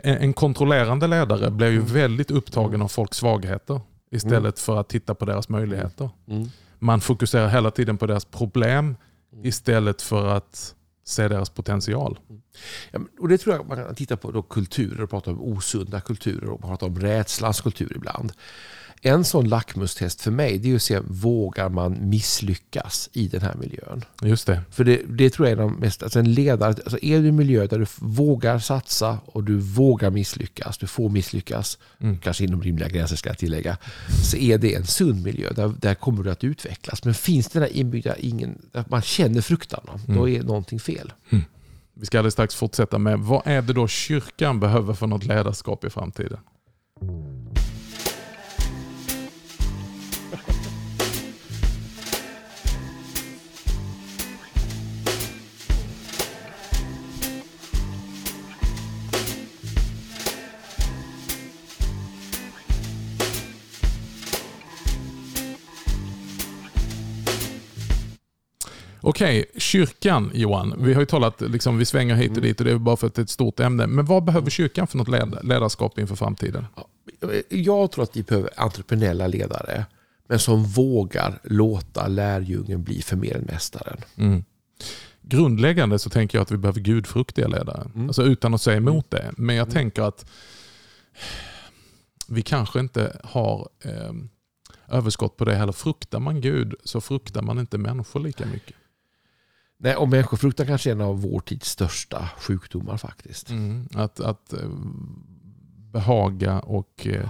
en 0.03 0.33
kontrollerande 0.33 1.07
ledare 1.07 1.51
blir 1.51 1.67
ju 1.67 1.79
mm. 1.79 1.93
väldigt 1.93 2.31
upptagen 2.31 2.81
av 2.81 2.87
folks 2.87 3.17
svagheter 3.17 3.81
istället 4.11 4.41
mm. 4.41 4.53
för 4.53 4.79
att 4.79 4.89
titta 4.89 5.15
på 5.15 5.25
deras 5.25 5.49
möjligheter. 5.49 6.09
Mm. 6.27 6.49
Man 6.79 7.01
fokuserar 7.01 7.47
hela 7.47 7.71
tiden 7.71 7.97
på 7.97 8.05
deras 8.05 8.25
problem 8.25 8.95
istället 9.43 10.01
för 10.01 10.27
att 10.27 10.75
se 11.05 11.27
deras 11.27 11.49
potential. 11.49 12.19
Mm. 12.29 12.41
Ja, 12.91 12.99
och 13.19 13.29
Det 13.29 13.37
tror 13.37 13.55
jag 13.55 13.67
man 13.67 13.77
kan 13.77 13.95
titta 13.95 14.17
på 14.17 14.31
då 14.31 14.41
kulturer 14.41 15.01
och 15.01 15.09
prata 15.09 15.31
om 15.31 15.41
osunda 15.41 16.01
kulturer 16.01 16.49
och 16.49 16.61
prata 16.61 16.85
om 16.85 16.99
rädslans 16.99 17.61
kultur 17.61 17.93
ibland. 17.95 18.31
En 19.07 19.23
sån 19.23 19.49
lackmustest 19.49 20.21
för 20.21 20.31
mig 20.31 20.57
det 20.57 20.71
är 20.71 20.75
att 20.75 20.81
se, 20.81 20.99
vågar 20.99 21.69
man 21.69 22.09
misslyckas 22.09 23.09
i 23.13 23.27
den 23.27 23.41
här 23.41 23.55
miljön? 23.55 24.03
Just 24.21 24.47
det. 24.47 24.61
För 24.71 24.83
det, 24.83 25.01
det 25.07 25.29
tror 25.29 25.47
jag 25.47 25.57
är 25.57 25.61
de 25.61 25.73
mest, 25.73 26.03
alltså 26.03 26.19
en 26.19 26.33
ledare, 26.33 26.69
alltså 26.69 26.97
är 27.01 27.19
du 27.19 27.25
i 27.25 27.29
en 27.29 27.35
miljö 27.35 27.67
där 27.67 27.79
du 27.79 27.85
vågar 27.99 28.59
satsa 28.59 29.19
och 29.25 29.43
du 29.43 29.57
vågar 29.57 30.09
misslyckas, 30.09 30.77
du 30.77 30.87
får 30.87 31.09
misslyckas, 31.09 31.77
mm. 31.99 32.19
kanske 32.19 32.43
inom 32.43 32.63
rimliga 32.63 32.89
gränser 32.89 33.15
ska 33.15 33.29
jag 33.29 33.37
tillägga, 33.37 33.77
så 34.23 34.37
är 34.37 34.57
det 34.57 34.75
en 34.75 34.85
sund 34.85 35.23
miljö. 35.23 35.53
Där, 35.53 35.73
där 35.79 35.95
kommer 35.95 36.23
du 36.23 36.31
att 36.31 36.43
utvecklas. 36.43 37.03
Men 37.03 37.13
finns 37.13 37.47
det 37.47 37.59
där 37.59 37.77
inbyggda, 37.77 38.15
ingen, 38.15 38.61
att 38.71 38.89
man 38.89 39.01
känner 39.01 39.41
fruktan, 39.41 39.89
mm. 40.07 40.19
då 40.19 40.29
är 40.29 40.43
någonting 40.43 40.79
fel. 40.79 41.13
Mm. 41.29 41.43
Vi 41.93 42.05
ska 42.05 42.17
alldeles 42.17 42.33
strax 42.33 42.55
fortsätta 42.55 42.97
med, 42.97 43.19
vad 43.19 43.41
är 43.45 43.61
det 43.61 43.73
då 43.73 43.87
kyrkan 43.87 44.59
behöver 44.59 44.93
för 44.93 45.07
något 45.07 45.25
ledarskap 45.25 45.83
i 45.83 45.89
framtiden? 45.89 46.39
Okej, 69.07 69.45
kyrkan 69.57 70.31
Johan. 70.33 70.75
Vi 70.77 70.93
har 70.93 71.01
ju 71.01 71.05
talat, 71.05 71.41
liksom, 71.41 71.77
vi 71.77 71.85
svänger 71.85 72.15
hit 72.15 72.35
och 72.35 72.41
dit 72.41 72.59
och 72.59 72.65
det 72.65 72.71
är 72.71 72.77
bara 72.77 72.97
för 72.97 73.07
att 73.07 73.13
det 73.13 73.21
är 73.21 73.23
ett 73.23 73.29
stort 73.29 73.59
ämne. 73.59 73.87
Men 73.87 74.05
vad 74.05 74.23
behöver 74.23 74.49
kyrkan 74.49 74.87
för 74.87 74.97
något 74.97 75.07
led 75.07 75.37
ledarskap 75.43 75.99
inför 75.99 76.15
framtiden? 76.15 76.65
Jag 77.49 77.91
tror 77.91 78.03
att 78.03 78.17
vi 78.17 78.23
behöver 78.23 78.49
entreprenöriella 78.57 79.27
ledare. 79.27 79.85
Men 80.27 80.39
som 80.39 80.63
vågar 80.63 81.39
låta 81.43 82.07
lärjungen 82.07 82.83
bli 82.83 83.01
förmedlmästaren. 83.01 83.97
Mm. 84.15 84.43
Grundläggande 85.21 85.99
så 85.99 86.09
tänker 86.09 86.37
jag 86.37 86.43
att 86.43 86.51
vi 86.51 86.57
behöver 86.57 86.79
gudfruktiga 86.79 87.47
ledare. 87.47 87.87
Mm. 87.95 88.07
Alltså 88.07 88.23
utan 88.23 88.53
att 88.53 88.61
säga 88.61 88.77
emot 88.77 89.11
det. 89.11 89.31
Men 89.37 89.55
jag 89.55 89.63
mm. 89.63 89.73
tänker 89.73 90.01
att 90.01 90.25
vi 92.27 92.41
kanske 92.41 92.79
inte 92.79 93.17
har 93.23 93.69
eh, 93.83 94.13
överskott 94.87 95.37
på 95.37 95.45
det 95.45 95.55
heller. 95.55 95.73
Fruktar 95.73 96.19
man 96.19 96.41
Gud 96.41 96.75
så 96.83 97.01
fruktar 97.01 97.41
man 97.41 97.59
inte 97.59 97.77
människor 97.77 98.19
lika 98.19 98.45
mycket. 98.45 98.75
Nej, 99.77 99.95
och 99.95 100.09
människofruktan 100.09 100.67
kanske 100.67 100.89
är 100.89 100.91
en 100.91 101.01
av 101.01 101.21
vår 101.21 101.39
tids 101.39 101.69
största 101.69 102.29
sjukdomar 102.37 102.97
faktiskt. 102.97 103.49
Mm, 103.49 103.87
att, 103.93 104.19
att 104.19 104.53
eh, 104.53 104.69
behaga 105.91 106.59
och 106.59 107.07
eh, 107.07 107.29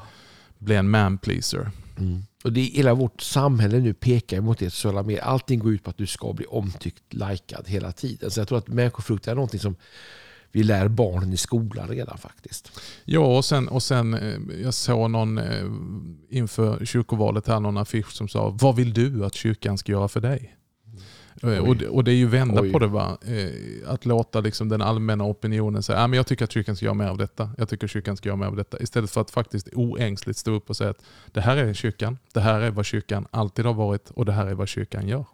bli 0.58 0.76
en 0.76 0.90
man 0.90 1.18
pleaser. 1.18 1.72
Mm. 1.98 2.24
Och 2.44 2.54
det, 2.54 2.62
hela 2.62 2.94
vårt 2.94 3.22
samhälle 3.22 3.80
nu 3.80 3.94
pekar 3.94 4.42
mot 4.42 4.60
det 4.60 4.70
sociala 4.70 5.04
medier. 5.04 5.24
Allting 5.24 5.60
går 5.60 5.74
ut 5.74 5.84
på 5.84 5.90
att 5.90 5.98
du 5.98 6.08
ska 6.08 6.34
bli 6.34 6.46
omtyckt, 6.46 7.14
likad 7.14 7.68
hela 7.68 7.92
tiden. 7.92 8.32
Så 8.32 8.40
jag 8.40 8.48
tror 8.48 8.58
att 8.58 8.68
människofruktan 8.68 9.32
är 9.32 9.36
någonting 9.36 9.60
som 9.60 9.76
vi 10.52 10.64
lär 10.64 10.88
barnen 10.88 11.34
i 11.34 11.38
skolan 11.38 11.88
redan 11.88 12.18
faktiskt. 12.18 12.72
Ja, 13.06 13.38
och 13.38 13.46
sen, 13.46 13.68
och 13.68 13.84
sen 13.84 14.14
eh, 14.14 14.62
jag 14.64 14.74
såg 14.74 15.12
någon 15.12 15.40
inför 16.30 16.86
kyrkovalet 16.86 17.48
här 17.48 17.60
någon 17.60 17.78
affisch 17.78 18.14
som 18.14 18.28
sa 18.28 18.50
Vad 18.50 18.76
vill 18.76 18.94
du 18.94 19.26
att 19.26 19.36
kyrkan 19.36 19.78
ska 19.78 19.92
göra 19.92 20.08
för 20.08 20.22
dig? 20.22 20.56
Eh, 21.54 21.60
Och, 21.60 21.78
det- 21.78 21.88
och 21.88 22.04
det 22.04 22.12
är 22.12 22.16
ju 22.16 22.28
vända 22.28 22.62
Oj. 22.62 22.72
på 22.72 22.80
det. 22.80 22.88
va 22.88 23.18
eh, 23.26 23.50
Att 23.94 24.06
låta 24.06 24.40
liksom 24.40 24.70
den 24.70 24.82
allmänna 24.82 25.24
opinionen 25.24 25.84
säga 25.84 26.00
ah, 26.00 26.08
men 26.08 26.18
jag 26.18 26.28
tycker 26.28 26.44
att 26.46 26.52
kyrkan 26.52 26.76
ska 26.76 26.86
göra 26.86 26.94
mer 26.94 27.08
av 27.08 27.18
detta. 27.18 27.50
Jag 27.58 27.70
tycker 27.70 27.86
att 27.88 27.92
kyrkan 27.92 28.18
ska 28.18 28.30
göra 28.30 28.36
mer 28.38 28.46
av 28.48 28.56
detta. 28.56 28.80
Istället 28.80 29.12
för 29.12 29.22
att 29.22 29.32
faktiskt 29.32 29.70
oängsligt 29.74 30.40
stå 30.40 30.52
upp 30.52 30.70
och 30.70 30.78
säga 30.78 30.90
att 30.90 31.02
det 31.32 31.42
här 31.42 31.58
är 31.58 31.74
kyrkan, 31.74 32.18
det 32.34 32.40
här 32.40 32.62
är 32.62 32.72
vad 32.72 32.86
kyrkan 32.86 33.28
alltid 33.32 33.66
har 33.66 33.74
varit 33.74 34.10
och 34.12 34.26
det 34.26 34.32
här 34.32 34.46
är 34.48 34.54
vad 34.54 34.68
kyrkan 34.68 35.08
gör. 35.08 35.26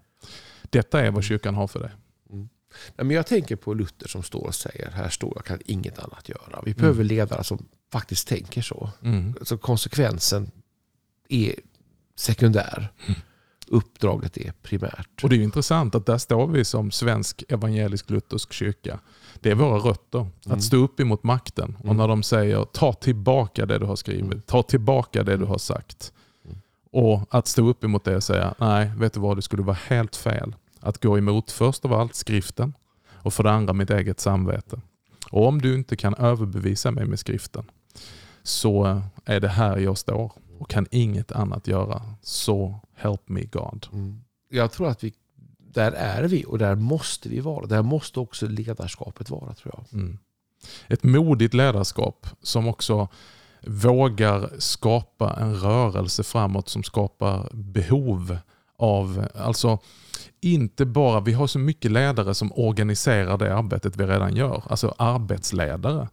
Detta 0.69 1.02
är 1.02 1.12
vad 1.12 1.24
kyrkan 1.24 1.56
har 1.56 1.67
för 1.67 1.80
dig. 1.80 1.91
Nej, 2.95 3.06
men 3.06 3.10
jag 3.15 3.28
tänker 3.28 3.56
på 3.56 3.74
Luther 3.74 4.08
som 4.08 4.24
står 4.24 4.47
och 4.47 4.56
säger 4.56 4.91
här 4.91 5.10
står 5.10 5.32
jag 5.36 5.45
kan 5.45 5.60
inget 5.65 6.00
annat 6.00 6.30
göra. 6.30 6.62
Vi 6.65 6.74
behöver 6.74 7.04
ledare 7.04 7.43
som 7.43 7.65
faktiskt 7.91 8.28
tänker 8.28 8.62
så. 8.62 8.89
Mm. 9.04 9.36
Så 9.41 9.58
konsekvensen 9.58 10.52
är 11.30 11.56
sekundär. 12.15 12.91
Uppdraget 13.72 14.38
är 14.38 14.54
primärt. 14.62 15.24
Och 15.24 15.30
det 15.30 15.36
är 15.36 15.40
intressant 15.40 15.96
att 15.96 16.06
där 16.06 16.18
står 16.18 16.48
vi 16.48 16.66
som 16.66 16.92
svensk 16.92 17.44
evangelisk 17.50 18.10
luthersk 18.10 18.54
kyrka. 18.54 19.00
Det 19.40 19.52
är 19.52 19.56
våra 19.56 19.78
rötter. 19.78 20.28
Att 20.46 20.64
stå 20.64 20.78
upp 20.78 21.00
emot 21.00 21.24
makten. 21.24 21.78
Och 21.84 21.96
när 21.96 22.08
de 22.08 22.24
säger 22.24 22.64
ta 22.64 22.94
tillbaka 22.94 23.66
det 23.66 23.78
du 23.78 23.86
har 23.86 23.96
skrivit. 23.96 24.48
Ta 24.48 24.64
tillbaka 24.64 25.24
det 25.24 25.38
du 25.38 25.46
har 25.46 25.58
sagt. 25.58 26.14
Och 26.92 27.22
att 27.30 27.48
stå 27.48 27.68
upp 27.68 27.84
emot 27.84 28.04
det 28.04 28.16
och 28.16 28.24
säga 28.24 28.56
nej, 28.60 28.92
vet 28.98 29.14
du 29.14 29.20
vad, 29.20 29.38
det 29.38 29.42
skulle 29.42 29.64
vara 29.64 29.78
helt 29.88 30.16
fel. 30.16 30.56
Att 30.80 31.02
gå 31.04 31.18
emot 31.18 31.52
först 31.52 31.86
av 31.86 31.94
allt 31.94 32.16
skriften 32.16 32.74
och 33.14 33.34
för 33.34 33.44
det 33.44 33.52
andra 33.52 33.74
mitt 33.74 33.90
eget 33.90 34.20
samvete. 34.20 34.82
Och 35.32 35.48
om 35.48 35.62
du 35.62 35.76
inte 35.76 35.96
kan 35.96 36.16
överbevisa 36.16 36.92
mig 36.92 37.06
med 37.06 37.20
skriften 37.20 37.64
så 38.44 39.02
är 39.26 39.40
det 39.40 39.48
här 39.48 39.78
jag 39.78 39.98
står 39.98 40.32
och 40.62 40.69
kan 40.69 40.88
inget 40.91 41.32
annat 41.32 41.67
göra. 41.67 42.02
Så 42.21 42.80
help 42.95 43.30
me 43.30 43.43
God. 43.43 43.88
Mm. 43.93 44.21
Jag 44.50 44.71
tror 44.71 44.88
att 44.88 45.04
vi, 45.04 45.13
där 45.58 45.91
är 45.91 46.24
vi 46.24 46.45
och 46.47 46.58
där 46.58 46.76
måste 46.76 47.30
vi 47.30 47.39
vara. 47.39 47.65
Där 47.65 47.82
måste 47.82 48.19
också 48.19 48.47
ledarskapet 48.47 49.30
vara 49.30 49.54
tror 49.54 49.74
jag. 49.78 50.00
Mm. 50.00 50.17
Ett 50.88 51.04
modigt 51.04 51.54
ledarskap 51.54 52.28
som 52.41 52.67
också 52.67 53.08
vågar 53.67 54.50
skapa 54.58 55.34
en 55.34 55.56
rörelse 55.56 56.24
framåt 56.24 56.69
som 56.69 56.84
skapar 56.84 57.50
behov 57.54 58.38
av, 58.78 59.28
alltså 59.36 59.80
inte 60.41 60.86
bara, 60.86 61.19
vi 61.19 61.34
har 61.34 61.47
så 61.47 61.60
mycket 61.60 61.91
ledare 61.91 62.36
som 62.36 62.52
organiserar 62.56 63.38
det 63.38 63.56
arbetet 63.56 63.97
vi 63.97 64.06
redan 64.06 64.36
gör, 64.36 64.63
alltså 64.69 64.95
arbetsledare. 64.97 66.08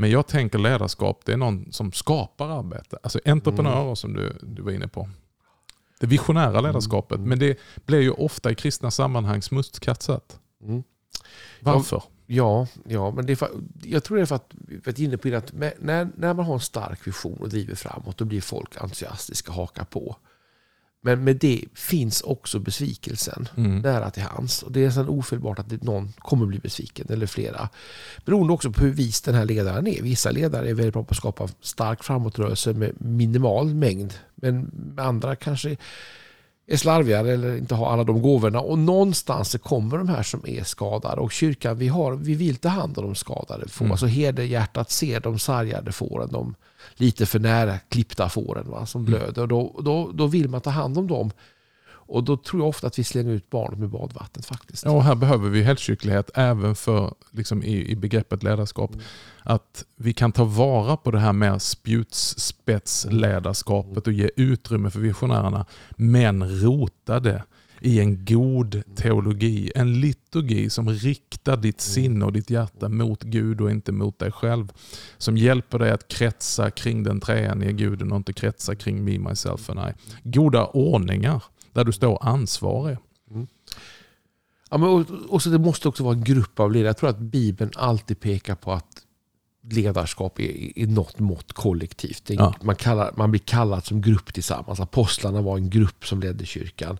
Men 0.00 0.10
jag 0.10 0.26
tänker 0.26 0.58
ledarskap, 0.58 1.22
det 1.24 1.32
är 1.32 1.36
någon 1.36 1.72
som 1.72 1.92
skapar 1.92 2.48
arbete. 2.48 2.98
Alltså 3.02 3.20
entreprenörer 3.24 3.94
som 3.94 4.12
du, 4.12 4.38
du 4.42 4.62
var 4.62 4.72
inne 4.72 4.88
på. 4.88 5.08
Det 5.98 6.06
visionära 6.06 6.60
ledarskapet. 6.60 7.20
Men 7.20 7.38
det 7.38 7.58
blir 7.86 8.00
ju 8.00 8.10
ofta 8.10 8.50
i 8.50 8.54
kristna 8.54 8.90
sammanhang 8.90 9.42
smutskastat. 9.42 10.40
Mm. 10.62 10.82
Varför? 11.60 12.02
Ja, 12.26 12.66
ja, 12.84 13.10
men 13.10 13.26
det 13.26 13.32
är 13.32 13.36
för, 13.36 13.48
jag 13.82 14.04
tror 14.04 14.16
det 14.16 14.22
är 14.22 14.26
för 14.26 14.34
att 14.34 14.54
varit 14.86 14.98
inne 14.98 15.16
på 15.16 15.36
att 15.36 15.52
när, 15.52 16.08
när 16.16 16.34
man 16.34 16.44
har 16.44 16.54
en 16.54 16.60
stark 16.60 17.06
vision 17.06 17.38
och 17.38 17.48
driver 17.48 17.74
framåt 17.74 18.18
då 18.18 18.24
blir 18.24 18.40
folk 18.40 18.76
entusiastiska 18.76 19.50
och 19.50 19.56
hakar 19.56 19.84
på. 19.84 20.16
Men 21.02 21.24
med 21.24 21.36
det 21.36 21.64
finns 21.74 22.22
också 22.22 22.58
besvikelsen 22.58 23.48
Mm. 23.56 23.78
nära 23.78 24.10
till 24.10 24.22
hands. 24.22 24.62
Och 24.62 24.72
det 24.72 24.80
är 24.80 24.86
nästan 24.86 25.08
ofelbart 25.08 25.58
att 25.58 25.82
någon 25.82 26.12
kommer 26.18 26.46
bli 26.46 26.58
besviken, 26.58 27.06
eller 27.10 27.26
flera. 27.26 27.68
Beroende 28.24 28.52
också 28.52 28.72
på 28.72 28.84
hur 28.84 28.92
vis 28.92 29.20
den 29.20 29.34
här 29.34 29.44
ledaren 29.44 29.86
är. 29.86 30.02
Vissa 30.02 30.30
ledare 30.30 30.68
är 30.70 30.74
väldigt 30.74 30.94
bra 30.94 31.04
på 31.04 31.10
att 31.10 31.16
skapa 31.16 31.48
stark 31.60 32.04
framåtrörelse 32.04 32.72
med 32.72 32.92
minimal 33.00 33.74
mängd. 33.74 34.14
Men 34.34 34.70
andra 34.96 35.36
kanske 35.36 35.76
är 36.70 36.76
slarvigare 36.76 37.32
eller 37.32 37.56
inte 37.56 37.74
har 37.74 37.92
alla 37.92 38.04
de 38.04 38.22
gåvorna. 38.22 38.60
Och 38.60 38.78
någonstans 38.78 39.50
så 39.50 39.58
kommer 39.58 39.98
de 39.98 40.08
här 40.08 40.22
som 40.22 40.40
är 40.46 40.64
skadade. 40.64 41.20
Och 41.20 41.32
kyrkan, 41.32 41.78
vi, 41.78 41.88
har, 41.88 42.12
vi 42.12 42.34
vill 42.34 42.56
ta 42.56 42.68
hand 42.68 42.98
om 42.98 43.04
de 43.04 43.14
skadade 43.14 43.68
får. 43.68 43.84
Mm. 43.84 43.92
Alltså 43.92 44.06
herdehjärtat 44.06 44.90
ser 44.90 45.20
de 45.20 45.38
sargade 45.38 45.92
fåren, 45.92 46.28
de 46.32 46.54
lite 46.94 47.26
för 47.26 47.38
nära 47.38 47.78
klippta 47.78 48.28
fåren 48.28 48.70
va, 48.70 48.86
som 48.86 49.04
blöder. 49.04 49.42
Och 49.42 49.48
då, 49.48 49.80
då, 49.82 50.10
då 50.14 50.26
vill 50.26 50.48
man 50.48 50.60
ta 50.60 50.70
hand 50.70 50.98
om 50.98 51.06
dem. 51.06 51.30
Och 52.10 52.24
då 52.24 52.36
tror 52.36 52.62
jag 52.62 52.68
ofta 52.68 52.86
att 52.86 52.98
vi 52.98 53.04
slänger 53.04 53.32
ut 53.32 53.50
barnet 53.50 53.78
med 53.78 53.88
badvattnet 53.88 54.46
faktiskt. 54.46 54.84
Ja, 54.84 54.90
och 54.90 55.04
här 55.04 55.14
behöver 55.14 55.48
vi 55.48 55.62
helgkyrklighet 55.62 56.30
även 56.34 56.74
för 56.74 57.14
liksom, 57.30 57.62
i, 57.62 57.90
i 57.90 57.96
begreppet 57.96 58.42
ledarskap. 58.42 58.90
Att 59.42 59.84
vi 59.96 60.12
kan 60.12 60.32
ta 60.32 60.44
vara 60.44 60.96
på 60.96 61.10
det 61.10 61.18
här 61.18 61.32
med 61.32 61.62
spjutspetsledarskapet 61.62 64.06
och 64.06 64.12
ge 64.12 64.30
utrymme 64.36 64.90
för 64.90 65.00
visionärerna. 65.00 65.66
Men 65.90 66.62
rota 66.62 67.20
det 67.20 67.42
i 67.80 68.00
en 68.00 68.24
god 68.24 68.82
teologi. 68.96 69.72
En 69.74 70.00
liturgi 70.00 70.70
som 70.70 70.90
riktar 70.90 71.56
ditt 71.56 71.80
sinne 71.80 72.24
och 72.24 72.32
ditt 72.32 72.50
hjärta 72.50 72.88
mot 72.88 73.22
Gud 73.22 73.60
och 73.60 73.70
inte 73.70 73.92
mot 73.92 74.18
dig 74.18 74.32
själv. 74.32 74.72
Som 75.18 75.36
hjälper 75.36 75.78
dig 75.78 75.90
att 75.90 76.08
kretsa 76.08 76.70
kring 76.70 77.02
den 77.02 77.20
treenige 77.20 77.72
guden 77.72 78.12
och 78.12 78.16
inte 78.16 78.32
kretsa 78.32 78.74
kring 78.74 79.04
me, 79.04 79.18
myself 79.18 79.70
and 79.70 79.80
I. 79.80 79.92
Goda 80.22 80.66
ordningar 80.66 81.42
där 81.72 81.84
du 81.84 81.92
står 81.92 82.18
ansvarig. 82.28 82.96
Ja, 84.70 84.78
men 84.78 84.88
och, 84.88 85.06
och 85.28 85.42
så 85.42 85.50
det 85.50 85.58
måste 85.58 85.88
också 85.88 86.04
vara 86.04 86.14
en 86.14 86.24
grupp 86.24 86.60
av 86.60 86.72
ledare. 86.72 86.88
Jag 86.88 86.96
tror 86.96 87.10
att 87.10 87.18
Bibeln 87.18 87.70
alltid 87.76 88.20
pekar 88.20 88.54
på 88.54 88.72
att 88.72 89.02
ledarskap 89.70 90.40
är 90.40 90.78
i 90.78 90.86
något 90.86 91.18
mått 91.18 91.52
kollektivt. 91.52 92.22
Ja. 92.30 92.54
man, 92.62 92.76
kallar, 92.76 93.12
man 93.16 93.30
blir 93.30 93.40
kallad 93.40 93.84
som 93.84 94.00
grupp 94.00 94.34
tillsammans. 94.34 94.80
Apostlarna 94.80 95.40
var 95.40 95.56
en 95.56 95.70
grupp 95.70 96.06
som 96.06 96.20
ledde 96.20 96.46
kyrkan. 96.46 96.98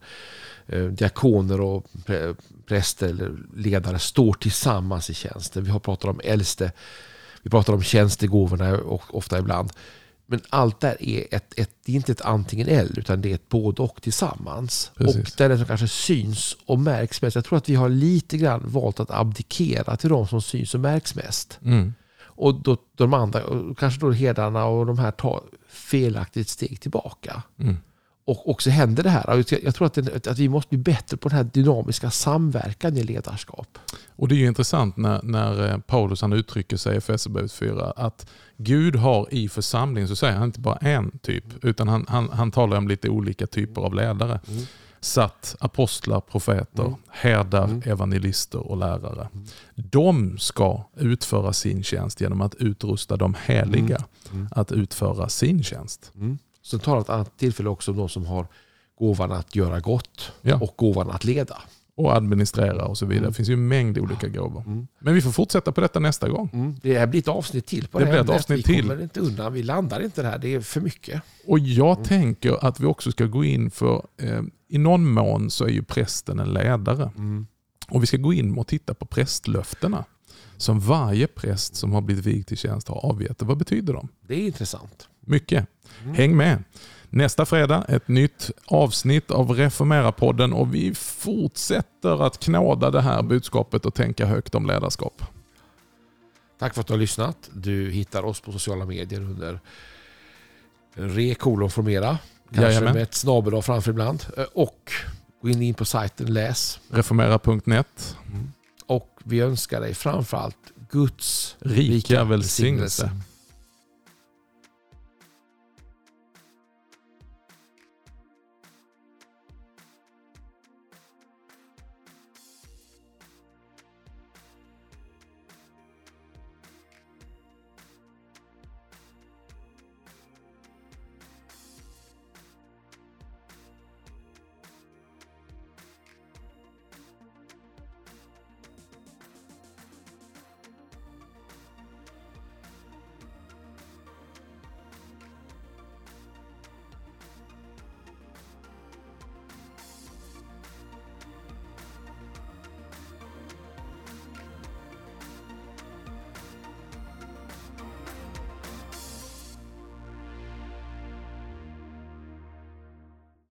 Eh, 0.66 0.84
Diakoner 0.84 1.60
och 1.60 1.86
prä- 2.06 2.36
präster 2.66 3.08
eller 3.08 3.36
ledare 3.56 3.98
står 3.98 4.32
tillsammans 4.32 5.10
i 5.10 5.14
tjänsten. 5.14 5.64
Vi 5.64 5.70
har 5.70 5.80
pratat 5.80 6.10
om 6.10 6.20
äldste, 6.24 6.72
vi 7.42 7.50
pratar 7.50 7.72
om 7.72 7.82
tjänstegåvorna 7.82 8.78
och 8.78 9.16
ofta 9.16 9.38
ibland. 9.38 9.72
Men 10.30 10.40
allt 10.48 10.80
där 10.80 11.02
är, 11.02 11.26
ett, 11.30 11.58
ett, 11.58 11.70
det 11.84 11.92
är 11.92 11.96
inte 11.96 12.12
ett 12.12 12.20
antingen 12.20 12.68
eller 12.68 12.98
utan 12.98 13.22
det 13.22 13.30
är 13.30 13.34
ett 13.34 13.48
både 13.48 13.82
och 13.82 14.02
tillsammans. 14.02 14.90
Precis. 14.94 15.16
Och 15.16 15.34
det 15.36 15.44
är 15.44 15.48
det 15.48 15.56
som 15.58 15.66
kanske 15.66 15.88
syns 15.88 16.56
och 16.66 16.78
märks 16.78 17.22
mest. 17.22 17.34
Jag 17.34 17.44
tror 17.44 17.58
att 17.58 17.68
vi 17.68 17.74
har 17.74 17.88
lite 17.88 18.38
grann 18.38 18.62
valt 18.64 19.00
att 19.00 19.10
abdikera 19.10 19.96
till 19.96 20.08
de 20.08 20.28
som 20.28 20.42
syns 20.42 20.74
och 20.74 20.80
märks 20.80 21.14
mest. 21.14 21.58
Mm. 21.64 21.94
Och 22.20 22.54
då, 22.54 22.76
de 22.96 23.14
andra, 23.14 23.44
och 23.44 23.78
kanske 23.78 24.00
då 24.00 24.10
herdarna 24.12 24.64
och 24.64 24.86
de 24.86 24.98
här 24.98 25.10
tar 25.10 25.42
felaktigt 25.68 26.48
steg 26.48 26.80
tillbaka. 26.80 27.42
Mm. 27.58 27.76
Och 28.24 28.48
också 28.50 28.70
händer 28.70 29.02
det 29.02 29.10
här. 29.10 29.30
Och 29.30 29.52
Jag 29.62 29.74
tror 29.74 29.86
att, 29.86 29.94
det, 29.94 30.26
att 30.26 30.38
vi 30.38 30.48
måste 30.48 30.68
bli 30.68 30.78
bättre 30.78 31.16
på 31.16 31.28
den 31.28 31.36
här 31.36 31.44
dynamiska 31.44 32.10
samverkan 32.10 32.96
i 32.96 33.02
ledarskap. 33.02 33.78
Och 34.16 34.28
Det 34.28 34.34
är 34.34 34.46
intressant 34.46 34.96
när, 34.96 35.22
när 35.22 35.68
eh, 35.70 35.78
Paulus 35.78 36.20
han 36.22 36.32
uttrycker 36.32 36.76
sig 36.76 36.94
i 36.94 36.96
Efesierbrevet 36.96 37.52
4 37.52 37.92
att 37.96 38.26
Gud 38.56 38.96
har 38.96 39.34
i 39.34 39.48
församlingen, 39.48 40.08
så 40.08 40.16
säger 40.16 40.34
han 40.34 40.44
inte 40.44 40.60
bara 40.60 40.76
en 40.76 41.18
typ, 41.18 41.44
utan 41.64 41.88
han, 41.88 42.06
han, 42.08 42.28
han 42.32 42.50
talar 42.50 42.76
om 42.76 42.88
lite 42.88 43.08
olika 43.08 43.46
typer 43.46 43.80
av 43.82 43.94
ledare. 43.94 44.40
Mm. 44.48 44.62
Satt 45.02 45.56
apostlar, 45.60 46.20
profeter, 46.20 46.82
Mm. 46.82 46.94
herdar, 47.10 47.64
Mm. 47.64 47.82
evangelister 47.86 48.58
och 48.70 48.76
lärare. 48.76 49.28
De 49.74 50.38
ska 50.38 50.84
utföra 50.96 51.52
sin 51.52 51.82
tjänst 51.82 52.20
genom 52.20 52.40
att 52.40 52.54
utrusta 52.54 53.16
de 53.16 53.34
heliga 53.46 54.04
Mm. 54.32 54.48
att 54.50 54.72
utföra 54.72 55.28
sin 55.28 55.62
tjänst. 55.62 56.12
Sen 56.62 56.80
talar 56.80 57.00
ett 57.00 57.10
annat 57.10 57.38
tillfälle 57.38 57.68
också 57.68 57.90
om 57.90 57.96
de 57.96 58.08
som 58.08 58.26
har 58.26 58.46
gåvan 58.98 59.32
att 59.32 59.56
göra 59.56 59.80
gott 59.80 60.32
Ja. 60.42 60.58
och 60.60 60.74
gåvan 60.76 61.10
att 61.10 61.24
leda. 61.24 61.56
Och 61.94 62.16
administrera 62.16 62.84
och 62.84 62.98
så 62.98 63.06
vidare. 63.06 63.18
Mm. 63.18 63.30
Det 63.30 63.34
finns 63.36 63.48
ju 63.48 63.52
en 63.52 63.68
mängd 63.68 63.98
olika 63.98 64.28
gåvor. 64.28 64.62
Mm. 64.66 64.86
Men 64.98 65.14
vi 65.14 65.20
får 65.22 65.30
fortsätta 65.30 65.72
på 65.72 65.80
detta 65.80 65.98
nästa 66.00 66.28
gång. 66.28 66.50
Mm. 66.52 66.76
Det 66.82 66.98
här 66.98 67.06
blir 67.06 67.20
ett 67.20 67.28
avsnitt 67.28 67.66
till 67.66 67.88
på 67.88 67.98
Det 67.98 68.04
det, 68.04 68.08
blir 68.10 68.12
här 68.16 68.20
ett 68.24 68.28
ämnet. 68.28 68.40
avsnitt 68.40 68.58
Vi 68.58 68.62
till. 68.62 68.88
kommer 68.88 69.02
inte 69.02 69.20
undan. 69.20 69.52
Vi 69.52 69.62
landar 69.62 70.00
inte 70.04 70.22
där. 70.22 70.38
Det 70.38 70.54
är 70.54 70.60
för 70.60 70.80
mycket. 70.80 71.22
Och 71.46 71.58
jag 71.58 71.92
Mm. 71.96 72.04
tänker 72.04 72.64
att 72.66 72.80
vi 72.80 72.86
också 72.86 73.12
ska 73.12 73.24
gå 73.26 73.44
in 73.44 73.70
för, 73.70 74.06
eh, 74.16 74.40
i 74.68 74.78
någon 74.78 75.12
mån 75.12 75.50
så 75.50 75.64
är 75.64 75.68
ju 75.70 75.82
prästen 75.82 76.38
en 76.38 76.52
ledare. 76.52 77.10
Mm. 77.16 77.46
Och 77.88 78.02
vi 78.02 78.06
ska 78.06 78.16
gå 78.16 78.32
in 78.32 78.58
och 78.58 78.66
titta 78.66 78.94
på 78.94 79.06
prästlöftena. 79.06 80.04
Som 80.56 80.80
varje 80.80 81.26
präst 81.26 81.74
som 81.76 81.92
har 81.92 82.00
blivit 82.00 82.26
vigd 82.26 82.46
till 82.46 82.56
tjänst 82.58 82.88
har 82.88 83.04
avgett. 83.06 83.42
Vad 83.42 83.56
betyder 83.56 83.92
de? 83.94 84.08
Det 84.28 84.34
är 84.34 84.46
intressant. 84.46 85.08
Mycket. 85.20 85.66
Mm. 86.02 86.14
Häng 86.14 86.36
med. 86.36 86.64
Nästa 87.10 87.46
fredag 87.46 87.84
ett 87.88 88.08
nytt 88.08 88.50
avsnitt 88.66 89.30
av 89.30 89.50
Reformera-podden 89.50 90.52
och 90.52 90.74
vi 90.74 90.94
fortsätter 90.94 92.26
att 92.26 92.38
knåda 92.38 92.90
det 92.90 93.00
här 93.00 93.22
budskapet 93.22 93.86
och 93.86 93.94
tänka 93.94 94.26
högt 94.26 94.54
om 94.54 94.66
ledarskap. 94.66 95.22
Tack 96.58 96.74
för 96.74 96.80
att 96.80 96.86
du 96.86 96.92
har 96.92 96.98
lyssnat. 96.98 97.50
Du 97.52 97.90
hittar 97.90 98.22
oss 98.22 98.40
på 98.40 98.52
sociala 98.52 98.84
medier 98.84 99.20
under 99.20 99.60
rekolonformera. 100.94 102.18
Kanske 102.54 102.62
Jajamän. 102.62 102.94
med 102.94 103.02
ett 103.02 103.14
snabel 103.14 103.62
framför 103.62 103.90
ibland. 103.90 104.26
Och 104.52 104.92
gå 105.42 105.48
in, 105.48 105.62
in 105.62 105.74
på 105.74 105.84
sajten, 105.84 106.34
läs. 106.34 106.80
Reformera.net. 106.88 108.16
Och 108.86 109.18
vi 109.24 109.40
önskar 109.40 109.80
dig 109.80 109.94
framförallt 109.94 110.72
Guds 110.90 111.56
Rika 111.60 112.24
välsignelse. 112.24 113.10